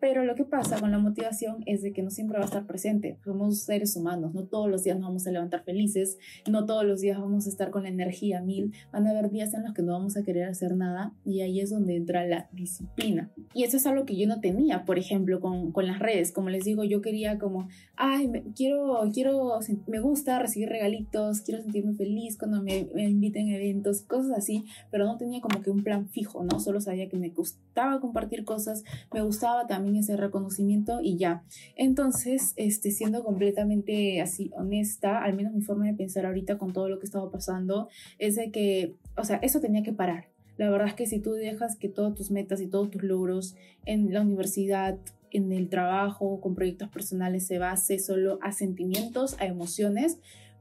Pero 0.00 0.24
lo 0.24 0.34
que 0.34 0.44
pasa 0.44 0.80
con 0.80 0.90
la 0.90 0.98
motivación 0.98 1.62
es 1.66 1.82
de 1.82 1.92
que 1.92 2.02
no 2.02 2.10
siempre 2.10 2.38
va 2.38 2.44
a 2.44 2.46
estar 2.46 2.66
presente. 2.66 3.18
Somos 3.24 3.60
seres 3.60 3.96
humanos, 3.96 4.34
no 4.34 4.44
todos 4.44 4.70
los 4.70 4.82
días 4.82 4.98
nos 4.98 5.08
vamos 5.08 5.26
a 5.26 5.30
levantar 5.30 5.62
felices, 5.62 6.18
no 6.48 6.64
todos 6.64 6.84
los 6.84 7.00
días 7.00 7.18
vamos 7.20 7.46
a 7.46 7.50
estar 7.50 7.70
con 7.70 7.82
la 7.82 7.90
energía 7.90 8.40
mil. 8.40 8.72
Van 8.92 9.06
a 9.06 9.10
haber 9.10 9.30
días 9.30 9.52
en 9.54 9.64
los 9.64 9.74
que 9.74 9.82
no 9.82 9.92
vamos 9.92 10.16
a 10.16 10.22
querer 10.22 10.48
hacer 10.48 10.74
nada 10.74 11.12
y 11.24 11.42
ahí 11.42 11.60
es 11.60 11.70
donde 11.70 11.96
entra 11.96 12.26
la 12.26 12.48
disciplina. 12.52 13.30
Y 13.52 13.64
eso 13.64 13.76
es 13.76 13.86
algo 13.86 14.06
que 14.06 14.16
yo 14.16 14.26
no 14.26 14.40
tenía, 14.40 14.84
por 14.84 14.98
ejemplo, 14.98 15.40
con, 15.40 15.72
con 15.72 15.86
las 15.86 15.98
redes. 15.98 16.32
Como 16.32 16.48
les 16.48 16.64
digo, 16.64 16.84
yo 16.84 17.02
quería 17.02 17.38
como, 17.38 17.68
ay, 17.96 18.30
quiero, 18.56 19.00
quiero, 19.12 19.58
me 19.86 20.00
gusta 20.00 20.38
recibir 20.38 20.70
regalitos, 20.70 21.42
quiero 21.42 21.62
sentirme 21.62 21.94
feliz 21.94 22.38
cuando 22.38 22.62
me, 22.62 22.88
me 22.94 23.08
inviten 23.08 23.48
a 23.48 23.56
eventos, 23.56 24.02
cosas 24.02 24.38
así, 24.38 24.64
pero 24.90 25.04
no 25.04 25.18
tenía 25.18 25.40
como 25.40 25.60
que 25.62 25.70
un 25.70 25.82
plan 25.82 26.08
fijo, 26.08 26.42
¿no? 26.42 26.58
Solo 26.58 26.80
sabía 26.80 27.08
que 27.08 27.18
me 27.18 27.28
gustaba 27.28 28.00
compartir 28.00 28.44
cosas, 28.44 28.84
me 29.12 29.20
gustaba 29.22 29.66
también 29.66 29.89
ese 29.96 30.16
reconocimiento 30.16 31.00
y 31.02 31.16
ya. 31.16 31.44
Entonces, 31.76 32.52
este, 32.56 32.90
siendo 32.90 33.24
completamente 33.24 34.20
así 34.20 34.50
honesta, 34.54 35.22
al 35.22 35.34
menos 35.34 35.52
mi 35.52 35.62
forma 35.62 35.86
de 35.86 35.94
pensar 35.94 36.26
ahorita 36.26 36.58
con 36.58 36.72
todo 36.72 36.88
lo 36.88 36.98
que 36.98 37.06
estaba 37.06 37.30
pasando, 37.30 37.88
es 38.18 38.36
de 38.36 38.50
que, 38.50 38.94
o 39.16 39.24
sea, 39.24 39.36
eso 39.36 39.60
tenía 39.60 39.82
que 39.82 39.92
parar. 39.92 40.28
La 40.56 40.68
verdad 40.68 40.88
es 40.88 40.94
que 40.94 41.06
si 41.06 41.20
tú 41.20 41.32
dejas 41.32 41.76
que 41.76 41.88
todas 41.88 42.14
tus 42.14 42.30
metas 42.30 42.60
y 42.60 42.66
todos 42.66 42.90
tus 42.90 43.02
logros 43.02 43.56
en 43.86 44.12
la 44.12 44.20
universidad, 44.20 44.98
en 45.30 45.52
el 45.52 45.68
trabajo, 45.68 46.40
con 46.40 46.54
proyectos 46.54 46.88
personales 46.88 47.46
se 47.46 47.58
base 47.58 47.98
solo 47.98 48.38
a 48.42 48.52
sentimientos, 48.52 49.36
a 49.38 49.46
emociones, 49.46 50.18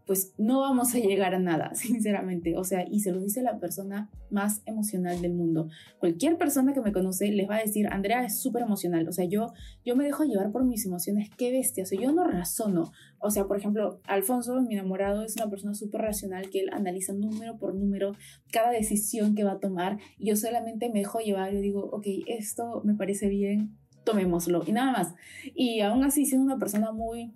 pues 0.10 0.34
no 0.40 0.62
vamos 0.62 0.96
a 0.96 0.98
llegar 0.98 1.36
a 1.36 1.40
nada, 1.40 1.70
sinceramente. 1.76 2.58
O 2.58 2.64
sea, 2.64 2.84
y 2.90 3.02
se 3.02 3.12
lo 3.12 3.20
dice 3.20 3.44
la 3.44 3.60
persona 3.60 4.10
más 4.32 4.64
emocional 4.66 5.22
del 5.22 5.36
mundo. 5.36 5.70
Cualquier 6.00 6.36
persona 6.36 6.74
que 6.74 6.82
me 6.82 6.92
conoce 6.92 7.32
les 7.32 7.48
va 7.48 7.58
a 7.58 7.62
decir, 7.62 7.86
Andrea 7.92 8.26
es 8.26 8.42
súper 8.42 8.64
emocional. 8.64 9.08
O 9.08 9.12
sea, 9.12 9.26
yo, 9.26 9.54
yo 9.86 9.96
me 9.96 10.06
dejo 10.06 10.24
llevar 10.24 10.52
por 10.52 10.66
mis 10.66 10.84
emociones. 10.84 11.30
Qué 11.38 11.52
bestia. 11.52 11.84
O 11.84 11.86
sea, 11.86 12.02
yo 12.02 12.12
no 12.12 12.24
razono. 12.24 12.92
O 13.20 13.30
sea, 13.30 13.46
por 13.46 13.58
ejemplo, 13.58 14.02
Alfonso, 14.08 14.60
mi 14.64 14.74
enamorado, 14.74 15.22
es 15.22 15.36
una 15.36 15.48
persona 15.48 15.76
súper 15.76 16.02
racional 16.02 16.50
que 16.50 16.62
él 16.62 16.72
analiza 16.74 17.14
número 17.14 17.60
por 17.60 17.76
número 17.76 18.14
cada 18.52 18.72
decisión 18.72 19.36
que 19.36 19.44
va 19.44 19.52
a 19.52 19.60
tomar. 19.60 20.00
Yo 20.18 20.36
solamente 20.36 20.90
me 20.90 21.02
dejo 21.02 21.20
llevar. 21.20 21.54
Yo 21.54 21.62
digo, 21.62 21.88
ok, 21.92 22.08
esto 22.26 22.82
me 22.84 22.96
parece 22.96 23.30
bien, 23.30 23.78
tomémoslo. 24.06 24.64
Y 24.66 24.72
nada 24.72 24.92
más. 24.92 25.14
Y 25.54 25.82
aún 25.82 26.04
así, 26.04 26.26
siendo 26.26 26.48
una 26.48 26.58
persona 26.58 26.92
muy 26.92 27.32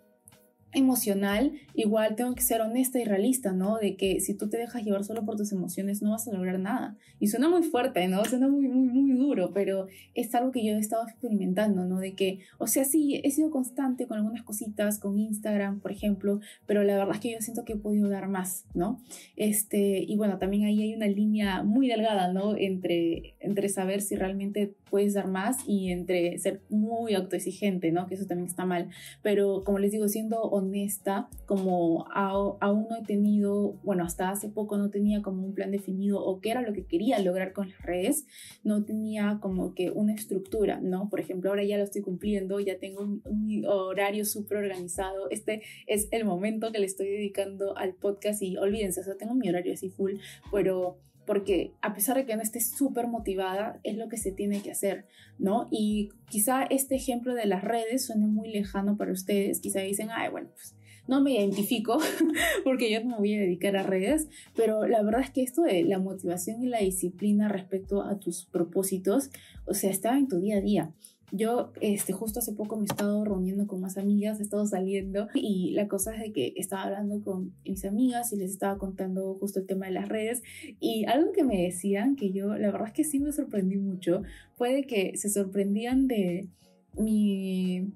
emocional, 0.74 1.54
igual 1.76 2.16
tengo 2.16 2.34
que 2.36 2.42
ser 2.42 2.62
honesta 2.62 3.00
y 3.00 3.06
realista, 3.06 3.52
¿no? 3.52 3.78
De 3.78 3.96
que 3.96 4.20
si 4.20 4.34
tú 4.34 4.50
te 4.50 4.58
dejas 4.58 4.84
llevar 4.84 5.04
solo 5.04 5.26
por 5.26 5.38
tus 5.38 5.52
emociones 5.52 6.02
no 6.02 6.12
vas 6.12 6.28
a 6.28 6.32
lograr 6.32 6.60
nada. 6.60 6.98
Y 7.20 7.28
suena 7.28 7.50
muy 7.50 7.64
fuerte, 7.64 8.08
¿no? 8.08 8.24
Suena 8.26 8.48
muy, 8.48 8.68
muy, 8.68 8.88
muy 8.88 9.18
duro, 9.18 9.52
pero 9.54 9.88
es 10.14 10.34
algo 10.36 10.52
que 10.52 10.66
yo 10.66 10.74
he 10.74 10.80
estado 10.80 11.04
experimentando, 11.08 11.86
¿no? 11.86 12.00
De 12.00 12.14
que, 12.14 12.40
o 12.58 12.68
sea, 12.68 12.86
sí, 12.86 13.22
he 13.24 13.32
sido 13.32 13.52
constante 13.52 14.08
con 14.08 14.18
algunas 14.18 14.44
cositas, 14.44 15.00
con 15.00 15.20
Instagram, 15.20 15.80
por 15.80 15.92
ejemplo, 15.92 16.40
pero 16.66 16.84
la 16.84 16.98
verdad 16.98 17.16
es 17.16 17.22
que 17.22 17.32
yo 17.32 17.42
siento 17.42 17.66
que 17.66 17.74
he 17.74 17.78
podido 17.78 18.10
dar 18.10 18.28
más, 18.28 18.66
¿no? 18.74 19.00
Este, 19.36 20.04
y 20.08 20.16
bueno, 20.16 20.38
también 20.40 20.66
ahí 20.66 20.82
hay 20.82 20.96
una 20.96 21.08
línea 21.08 21.64
muy 21.64 21.88
delgada, 21.88 22.32
¿no? 22.32 22.56
Entre, 22.56 23.36
entre 23.40 23.70
saber 23.70 24.02
si 24.02 24.16
realmente 24.16 24.74
puedes 24.94 25.16
dar 25.16 25.28
más 25.28 25.68
y 25.68 25.90
entre 25.90 26.38
ser 26.38 26.62
muy 26.70 27.16
autoexigente, 27.16 27.92
¿no? 27.92 28.06
Que 28.06 28.14
eso 28.14 28.28
también 28.28 28.48
está 28.48 28.64
mal. 28.64 28.90
Pero 29.24 29.64
como 29.64 29.80
les 29.80 29.92
digo, 29.92 30.08
siendo 30.08 30.40
honesta, 30.44 31.30
como 31.48 32.06
aún 32.14 32.86
no 32.88 32.98
he 32.98 33.04
tenido, 33.04 33.74
bueno, 33.84 34.04
hasta 34.04 34.30
hace 34.30 34.50
poco 34.50 34.78
no 34.78 34.92
tenía 34.92 35.24
como 35.24 35.48
un 35.48 35.56
plan 35.56 35.72
definido 35.72 36.24
o 36.24 36.42
qué 36.42 36.52
era 36.52 36.62
lo 36.62 36.74
que 36.74 36.86
quería 36.86 37.18
lograr 37.18 37.54
con 37.54 37.70
las 37.70 37.82
redes, 37.82 38.28
no 38.64 38.86
tenía 38.86 39.40
como 39.42 39.74
que 39.74 39.90
una 39.90 40.14
estructura, 40.14 40.80
¿no? 40.80 41.10
Por 41.10 41.20
ejemplo, 41.20 41.50
ahora 41.50 41.64
ya 41.64 41.80
lo 41.80 41.86
estoy 41.86 42.04
cumpliendo, 42.04 42.60
ya 42.60 42.78
tengo 42.78 43.02
un, 43.02 43.24
un 43.26 43.66
horario 43.66 44.26
súper 44.26 44.60
organizado. 44.60 45.28
Este 45.32 45.64
es 45.88 46.08
el 46.12 46.24
momento 46.24 46.72
que 46.72 46.78
le 46.78 46.86
estoy 46.86 47.08
dedicando 47.08 47.76
al 47.76 47.96
podcast 47.96 48.44
y 48.44 48.58
olvídense, 48.58 49.00
o 49.00 49.04
sea, 49.04 49.18
tengo 49.18 49.34
mi 49.34 49.50
horario 49.50 49.74
así 49.74 49.90
full, 49.90 50.18
pero 50.52 51.00
porque 51.26 51.74
a 51.82 51.94
pesar 51.94 52.18
de 52.18 52.26
que 52.26 52.36
no 52.36 52.42
esté 52.42 52.60
súper 52.60 53.08
motivada, 53.08 53.80
es 53.84 53.98
lo 53.98 54.10
que 54.10 54.18
se 54.18 54.32
tiene 54.32 54.62
que 54.62 54.72
hacer, 54.72 55.06
¿no? 55.40 55.68
Y 55.72 56.10
quizá 56.30 56.64
este 56.64 56.96
ejemplo 56.96 57.34
de 57.34 57.46
las 57.46 57.64
redes 57.64 58.06
suene 58.06 58.28
muy 58.28 58.52
lejano 58.52 58.98
para 58.98 59.12
ustedes, 59.12 59.60
quizá 59.60 59.80
dicen, 59.80 60.10
ay, 60.12 60.30
bueno, 60.30 60.50
pues 60.54 60.76
no 61.08 61.22
me 61.22 61.34
identifico 61.34 61.98
porque 62.64 62.92
yo 62.92 63.02
no 63.02 63.12
me 63.12 63.18
voy 63.18 63.36
a 63.36 63.40
dedicar 63.40 63.76
a 63.76 63.84
redes, 63.84 64.28
pero 64.56 64.88
la 64.88 65.02
verdad 65.02 65.22
es 65.22 65.32
que 65.32 65.44
esto 65.44 65.64
de 65.64 65.84
la 65.84 66.00
motivación 66.00 66.64
y 66.64 66.68
la 66.68 66.80
disciplina 66.80 67.50
respecto 67.50 68.04
a 68.04 68.20
tus 68.20 68.46
propósitos, 68.46 69.30
o 69.66 69.74
sea, 69.74 69.90
está 69.90 70.18
en 70.18 70.28
tu 70.28 70.40
día 70.40 70.58
a 70.58 70.62
día. 70.62 70.94
Yo, 71.36 71.74
este, 71.82 72.14
justo 72.14 72.38
hace 72.38 72.54
poco 72.54 72.76
me 72.76 72.84
he 72.84 72.86
estado 72.86 73.26
reuniendo 73.26 73.66
con 73.66 73.82
más 73.82 73.98
amigas, 73.98 74.40
he 74.40 74.44
estado 74.44 74.68
saliendo 74.68 75.30
y 75.34 75.72
la 75.72 75.88
cosa 75.88 76.14
es 76.14 76.22
de 76.22 76.32
que 76.32 76.54
estaba 76.58 76.84
hablando 76.84 77.24
con 77.24 77.56
mis 77.66 77.84
amigas 77.86 78.32
y 78.34 78.36
les 78.36 78.52
estaba 78.52 78.78
contando 78.78 79.34
justo 79.40 79.60
el 79.60 79.66
tema 79.66 79.88
de 79.88 79.94
las 79.94 80.08
redes 80.08 80.44
y 80.80 81.06
algo 81.06 81.32
que 81.32 81.44
me 81.44 81.64
decían, 81.64 82.16
que 82.16 82.32
yo 82.32 82.56
la 82.56 82.70
verdad 82.70 82.90
es 82.90 82.94
que 82.94 83.04
sí 83.04 83.20
me 83.20 83.32
sorprendí 83.32 83.78
mucho, 83.78 84.22
fue 84.58 84.76
de 84.76 84.84
que 84.84 85.18
se 85.18 85.28
sorprendían 85.28 86.08
de 86.08 86.50
mi 86.96 87.92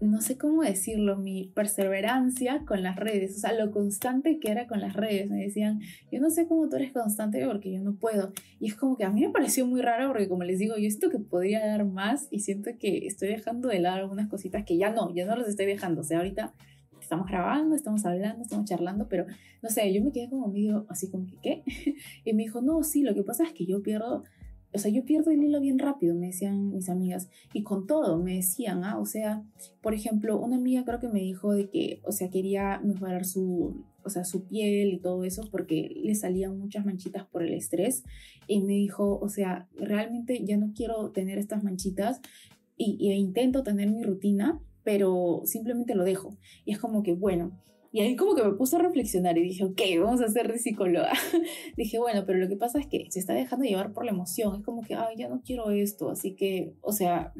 no 0.00 0.20
sé 0.20 0.36
cómo 0.36 0.62
decirlo, 0.62 1.16
mi 1.16 1.50
perseverancia 1.54 2.64
con 2.66 2.82
las 2.82 2.96
redes, 2.96 3.36
o 3.36 3.40
sea, 3.40 3.52
lo 3.52 3.70
constante 3.70 4.38
que 4.38 4.50
era 4.50 4.66
con 4.66 4.80
las 4.80 4.94
redes. 4.94 5.30
Me 5.30 5.42
decían, 5.42 5.80
yo 6.12 6.20
no 6.20 6.30
sé 6.30 6.46
cómo 6.46 6.68
tú 6.68 6.76
eres 6.76 6.92
constante 6.92 7.44
porque 7.46 7.72
yo 7.72 7.80
no 7.80 7.94
puedo. 7.94 8.32
Y 8.60 8.66
es 8.66 8.74
como 8.74 8.96
que 8.96 9.04
a 9.04 9.10
mí 9.10 9.22
me 9.22 9.30
pareció 9.30 9.66
muy 9.66 9.80
raro 9.80 10.08
porque 10.08 10.28
como 10.28 10.44
les 10.44 10.58
digo, 10.58 10.76
yo 10.76 10.90
siento 10.90 11.10
que 11.10 11.18
podría 11.18 11.66
dar 11.66 11.86
más 11.86 12.28
y 12.30 12.40
siento 12.40 12.70
que 12.78 13.06
estoy 13.06 13.28
dejando 13.28 13.68
de 13.68 13.80
lado 13.80 13.96
algunas 13.96 14.28
cositas 14.28 14.64
que 14.64 14.76
ya 14.76 14.90
no, 14.90 15.14
ya 15.14 15.24
no 15.24 15.34
las 15.34 15.48
estoy 15.48 15.66
dejando. 15.66 16.02
O 16.02 16.04
sea, 16.04 16.18
ahorita 16.18 16.52
estamos 17.00 17.28
grabando, 17.28 17.74
estamos 17.74 18.04
hablando, 18.04 18.42
estamos 18.42 18.66
charlando, 18.68 19.08
pero 19.08 19.26
no 19.62 19.70
sé, 19.70 19.92
yo 19.94 20.02
me 20.02 20.12
quedé 20.12 20.28
como 20.28 20.48
medio 20.48 20.86
así 20.88 21.10
como 21.10 21.26
que, 21.26 21.38
¿qué? 21.40 21.62
y 22.24 22.32
me 22.34 22.42
dijo, 22.42 22.60
no, 22.60 22.82
sí, 22.82 23.02
lo 23.02 23.14
que 23.14 23.22
pasa 23.22 23.44
es 23.44 23.52
que 23.52 23.64
yo 23.64 23.82
pierdo 23.82 24.24
o 24.76 24.78
sea, 24.78 24.90
yo 24.90 25.06
pierdo 25.06 25.30
el 25.30 25.42
hilo 25.42 25.58
bien 25.58 25.78
rápido, 25.78 26.14
me 26.14 26.26
decían 26.26 26.70
mis 26.74 26.90
amigas, 26.90 27.30
y 27.54 27.62
con 27.62 27.86
todo 27.86 28.22
me 28.22 28.36
decían, 28.36 28.84
ah, 28.84 28.98
o 28.98 29.06
sea, 29.06 29.42
por 29.80 29.94
ejemplo, 29.94 30.38
una 30.38 30.56
amiga 30.56 30.84
creo 30.84 31.00
que 31.00 31.08
me 31.08 31.20
dijo 31.20 31.52
de 31.52 31.70
que, 31.70 32.00
o 32.04 32.12
sea, 32.12 32.28
quería 32.28 32.78
mejorar 32.84 33.24
su, 33.24 33.84
o 34.04 34.10
sea, 34.10 34.24
su 34.24 34.44
piel 34.44 34.92
y 34.92 34.98
todo 34.98 35.24
eso 35.24 35.48
porque 35.50 35.90
le 36.04 36.14
salían 36.14 36.58
muchas 36.58 36.84
manchitas 36.84 37.24
por 37.24 37.42
el 37.42 37.54
estrés, 37.54 38.04
y 38.46 38.60
me 38.60 38.74
dijo, 38.74 39.18
o 39.18 39.28
sea, 39.30 39.66
realmente 39.76 40.44
ya 40.44 40.58
no 40.58 40.72
quiero 40.76 41.10
tener 41.10 41.38
estas 41.38 41.64
manchitas 41.64 42.20
y, 42.76 42.98
y 43.00 43.12
intento 43.12 43.62
tener 43.62 43.90
mi 43.90 44.02
rutina, 44.02 44.60
pero 44.84 45.40
simplemente 45.46 45.94
lo 45.94 46.04
dejo. 46.04 46.36
Y 46.66 46.72
es 46.72 46.78
como 46.78 47.02
que, 47.02 47.14
bueno, 47.14 47.58
y 47.96 48.00
ahí 48.00 48.14
como 48.14 48.34
que 48.34 48.44
me 48.44 48.52
puse 48.52 48.76
a 48.76 48.78
reflexionar 48.78 49.38
y 49.38 49.42
dije, 49.42 49.64
ok, 49.64 49.80
vamos 50.02 50.20
a 50.20 50.28
ser 50.28 50.58
psicóloga. 50.58 51.12
dije, 51.78 51.98
bueno, 51.98 52.24
pero 52.26 52.38
lo 52.38 52.46
que 52.46 52.56
pasa 52.56 52.78
es 52.78 52.86
que 52.86 53.10
se 53.10 53.18
está 53.18 53.32
dejando 53.32 53.64
llevar 53.64 53.94
por 53.94 54.04
la 54.04 54.10
emoción. 54.10 54.54
Es 54.54 54.62
como 54.62 54.82
que, 54.82 54.94
ay, 54.94 55.16
ya 55.16 55.30
no 55.30 55.40
quiero 55.40 55.70
esto. 55.70 56.10
Así 56.10 56.34
que, 56.34 56.74
o 56.82 56.92
sea, 56.92 57.32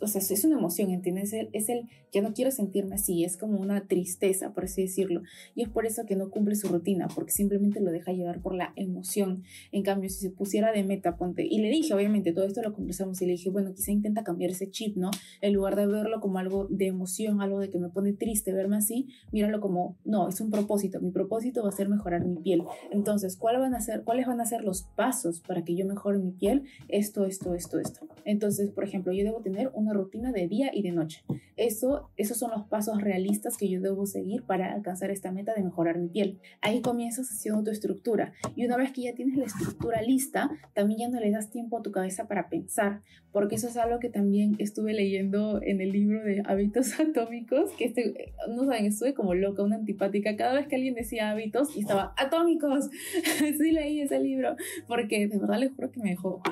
o 0.00 0.06
sea, 0.06 0.20
es 0.20 0.44
una 0.44 0.58
emoción, 0.58 0.90
¿entiendes? 0.90 1.32
Es 1.52 1.68
el, 1.68 1.88
ya 2.12 2.22
no 2.22 2.32
quiero 2.32 2.50
sentirme 2.50 2.94
así, 2.94 3.24
es 3.24 3.36
como 3.36 3.58
una 3.58 3.86
tristeza, 3.86 4.52
por 4.52 4.64
así 4.64 4.82
decirlo. 4.82 5.22
Y 5.54 5.62
es 5.62 5.68
por 5.68 5.86
eso 5.86 6.04
que 6.06 6.16
no 6.16 6.30
cumple 6.30 6.54
su 6.54 6.68
rutina, 6.68 7.08
porque 7.14 7.32
simplemente 7.32 7.80
lo 7.80 7.90
deja 7.90 8.12
llevar 8.12 8.40
por 8.40 8.54
la 8.54 8.72
emoción. 8.76 9.42
En 9.72 9.82
cambio, 9.82 10.08
si 10.10 10.20
se 10.20 10.30
pusiera 10.30 10.72
de 10.72 10.84
meta, 10.84 11.16
ponte, 11.16 11.44
y 11.44 11.58
le 11.58 11.68
dije, 11.68 11.92
obviamente, 11.94 12.32
todo 12.32 12.44
esto 12.44 12.62
lo 12.62 12.72
conversamos 12.72 13.20
y 13.22 13.26
le 13.26 13.32
dije, 13.32 13.50
bueno, 13.50 13.74
quizá 13.74 13.90
intenta 13.90 14.22
cambiar 14.22 14.50
ese 14.50 14.70
chip, 14.70 14.96
¿no? 14.96 15.10
En 15.40 15.52
lugar 15.54 15.76
de 15.76 15.86
verlo 15.86 16.20
como 16.20 16.38
algo 16.38 16.66
de 16.70 16.86
emoción, 16.86 17.40
algo 17.40 17.60
de 17.60 17.70
que 17.70 17.78
me 17.78 17.88
pone 17.88 18.12
triste 18.12 18.52
verme 18.52 18.76
así, 18.76 19.08
míralo 19.32 19.60
como, 19.60 19.96
no, 20.04 20.28
es 20.28 20.40
un 20.40 20.50
propósito. 20.50 21.00
Mi 21.00 21.10
propósito 21.10 21.62
va 21.62 21.70
a 21.70 21.72
ser 21.72 21.88
mejorar 21.88 22.24
mi 22.24 22.36
piel. 22.36 22.62
Entonces, 22.90 23.36
¿cuáles 23.36 23.60
van 23.60 23.74
a 23.74 23.80
ser, 23.80 24.04
cuáles 24.04 24.26
van 24.26 24.40
a 24.40 24.46
ser 24.46 24.62
los 24.64 24.82
pasos 24.94 25.40
para 25.40 25.64
que 25.64 25.74
yo 25.74 25.86
mejore 25.86 26.18
mi 26.18 26.32
piel? 26.32 26.64
Esto, 26.88 27.24
esto, 27.24 27.54
esto, 27.54 27.78
esto. 27.78 28.06
Entonces, 28.24 28.70
por 28.70 28.84
ejemplo, 28.84 29.12
yo 29.12 29.24
debo 29.24 29.40
tener 29.40 29.63
una 29.72 29.92
rutina 29.92 30.32
de 30.32 30.48
día 30.48 30.70
y 30.72 30.82
de 30.82 30.92
noche. 30.92 31.24
Eso, 31.56 32.10
esos 32.16 32.36
son 32.36 32.50
los 32.50 32.66
pasos 32.66 33.00
realistas 33.00 33.56
que 33.56 33.68
yo 33.68 33.80
debo 33.80 34.06
seguir 34.06 34.42
para 34.42 34.72
alcanzar 34.72 35.10
esta 35.10 35.30
meta 35.30 35.54
de 35.54 35.62
mejorar 35.62 35.98
mi 35.98 36.08
piel. 36.08 36.40
Ahí 36.60 36.80
comienzas 36.80 37.30
haciendo 37.30 37.62
tu 37.62 37.70
estructura 37.70 38.32
y 38.56 38.64
una 38.64 38.76
vez 38.76 38.92
que 38.92 39.02
ya 39.02 39.14
tienes 39.14 39.36
la 39.36 39.44
estructura 39.44 40.02
lista, 40.02 40.50
también 40.74 41.00
ya 41.00 41.08
no 41.08 41.20
le 41.20 41.30
das 41.30 41.50
tiempo 41.50 41.78
a 41.78 41.82
tu 41.82 41.92
cabeza 41.92 42.26
para 42.26 42.48
pensar, 42.48 43.02
porque 43.32 43.56
eso 43.56 43.68
es 43.68 43.76
algo 43.76 43.98
que 43.98 44.08
también 44.08 44.56
estuve 44.58 44.92
leyendo 44.92 45.60
en 45.62 45.80
el 45.80 45.92
libro 45.92 46.22
de 46.22 46.42
hábitos 46.44 46.98
atómicos, 47.00 47.70
que 47.72 47.86
este, 47.86 48.34
no 48.48 48.64
saben, 48.64 48.86
estuve 48.86 49.14
como 49.14 49.34
loca, 49.34 49.62
una 49.62 49.76
antipática, 49.76 50.36
cada 50.36 50.54
vez 50.54 50.66
que 50.66 50.76
alguien 50.76 50.94
decía 50.94 51.30
hábitos 51.30 51.76
y 51.76 51.80
estaba 51.80 52.14
atómicos, 52.16 52.90
sí 53.38 53.72
leí 53.72 54.00
ese 54.00 54.20
libro, 54.20 54.56
porque 54.88 55.28
de 55.28 55.38
verdad 55.38 55.58
les 55.58 55.72
juro 55.72 55.90
que 55.90 56.00
me 56.00 56.10
dejó... 56.10 56.42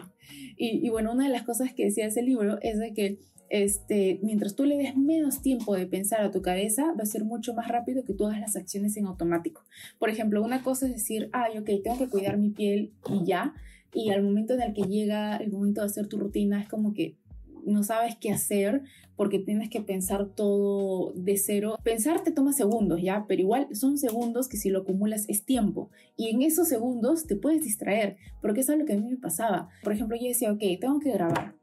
Y, 0.57 0.89
bueno, 0.91 1.13
una 1.13 1.25
de 1.25 1.31
las 1.31 1.43
cosas 1.43 1.73
que 1.73 1.85
decía 1.85 2.07
ese 2.07 2.23
libro 2.23 2.59
es 2.63 2.79
de 2.79 2.93
que 2.95 3.19
este, 3.49 4.19
mientras 4.23 4.55
tú 4.55 4.65
le 4.65 4.79
des 4.79 4.97
menos 4.97 5.43
tiempo 5.43 5.77
de 5.77 5.87
pensar 5.87 6.23
a 6.23 6.31
tu 6.31 6.41
cabeza, 6.41 6.95
va 6.99 7.03
a 7.03 7.07
ser 7.07 7.25
mucho 7.25 7.53
más 7.53 7.69
rápido 7.69 8.03
que 8.05 8.15
hagas 8.25 8.41
las 8.41 8.57
acciones 8.57 8.97
en 8.97 9.07
automático. 9.07 9.63
Por 9.99 10.09
ejemplo, 10.09 10.43
una 10.43 10.63
cosa 10.63 10.87
es 10.87 10.93
decir, 10.93 11.29
ay, 11.33 11.59
ok, 11.59 11.69
tengo 11.85 11.99
que 11.99 12.09
cuidar 12.09 12.39
mi 12.39 12.51
piel 12.51 12.93
y 13.11 13.27
ya. 13.27 13.55
Y 13.93 14.11
al 14.11 14.23
momento 14.23 14.55
en 14.55 14.63
el 14.63 14.73
que 14.73 14.83
llega 14.83 15.37
el 15.37 15.51
momento 15.51 15.83
de 15.83 15.89
hacer 15.89 16.07
tu 16.07 16.19
rutina, 16.19 16.63
es 16.63 16.69
como 16.69 16.95
que 16.95 17.19
no 17.65 17.83
sabes 17.83 18.17
qué 18.21 18.31
hacer 18.31 18.83
porque 19.17 19.39
tienes 19.39 19.69
que 19.69 19.81
pensar 19.81 20.27
todo 20.35 21.13
de 21.15 21.37
cero. 21.37 21.77
Pensar 21.83 22.23
te 22.25 22.33
toma 22.33 22.53
segundos, 22.53 23.01
¿ya? 23.03 23.27
Pero 23.29 23.43
igual 23.43 23.69
son 23.75 23.99
segundos 23.99 24.49
que 24.49 24.57
si 24.57 24.71
lo 24.71 24.81
acumulas 24.81 25.29
es 25.29 25.45
tiempo. 25.45 25.91
Y 26.17 26.31
en 26.31 26.43
esos 26.43 26.69
segundos 26.69 27.27
te 27.27 27.37
puedes 27.37 27.63
distraer, 27.63 28.17
porque 28.41 28.61
eso 28.61 28.73
es 28.73 28.79
lo 28.79 28.85
que 28.85 28.95
a 28.95 28.99
mí 28.99 29.09
me 29.09 29.17
pasaba. 29.17 29.69
Por 29.85 29.93
ejemplo, 29.93 30.17
yo 30.21 30.29
decía, 30.29 30.53
ok, 30.53 30.63
tengo 30.81 30.99
que 30.99 31.13
grabar 31.13 31.55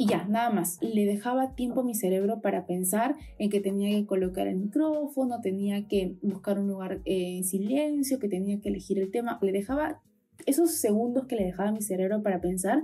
y 0.00 0.06
ya, 0.06 0.24
nada 0.24 0.48
más. 0.48 0.78
Le 0.80 1.04
dejaba 1.04 1.54
tiempo 1.54 1.80
a 1.80 1.84
mi 1.84 1.94
cerebro 1.94 2.40
para 2.40 2.64
pensar 2.64 3.16
en 3.38 3.50
que 3.50 3.60
tenía 3.60 3.94
que 3.94 4.06
colocar 4.06 4.46
el 4.46 4.56
micrófono, 4.56 5.42
tenía 5.42 5.88
que 5.88 6.16
buscar 6.22 6.58
un 6.58 6.68
lugar 6.68 7.02
eh, 7.04 7.36
en 7.36 7.44
silencio, 7.44 8.18
que 8.18 8.26
tenía 8.26 8.62
que 8.62 8.70
elegir 8.70 8.98
el 8.98 9.10
tema. 9.10 9.38
Le 9.42 9.52
dejaba 9.52 10.00
esos 10.46 10.70
segundos 10.70 11.26
que 11.26 11.36
le 11.36 11.44
dejaba 11.44 11.68
a 11.68 11.72
mi 11.72 11.82
cerebro 11.82 12.22
para 12.22 12.40
pensar, 12.40 12.82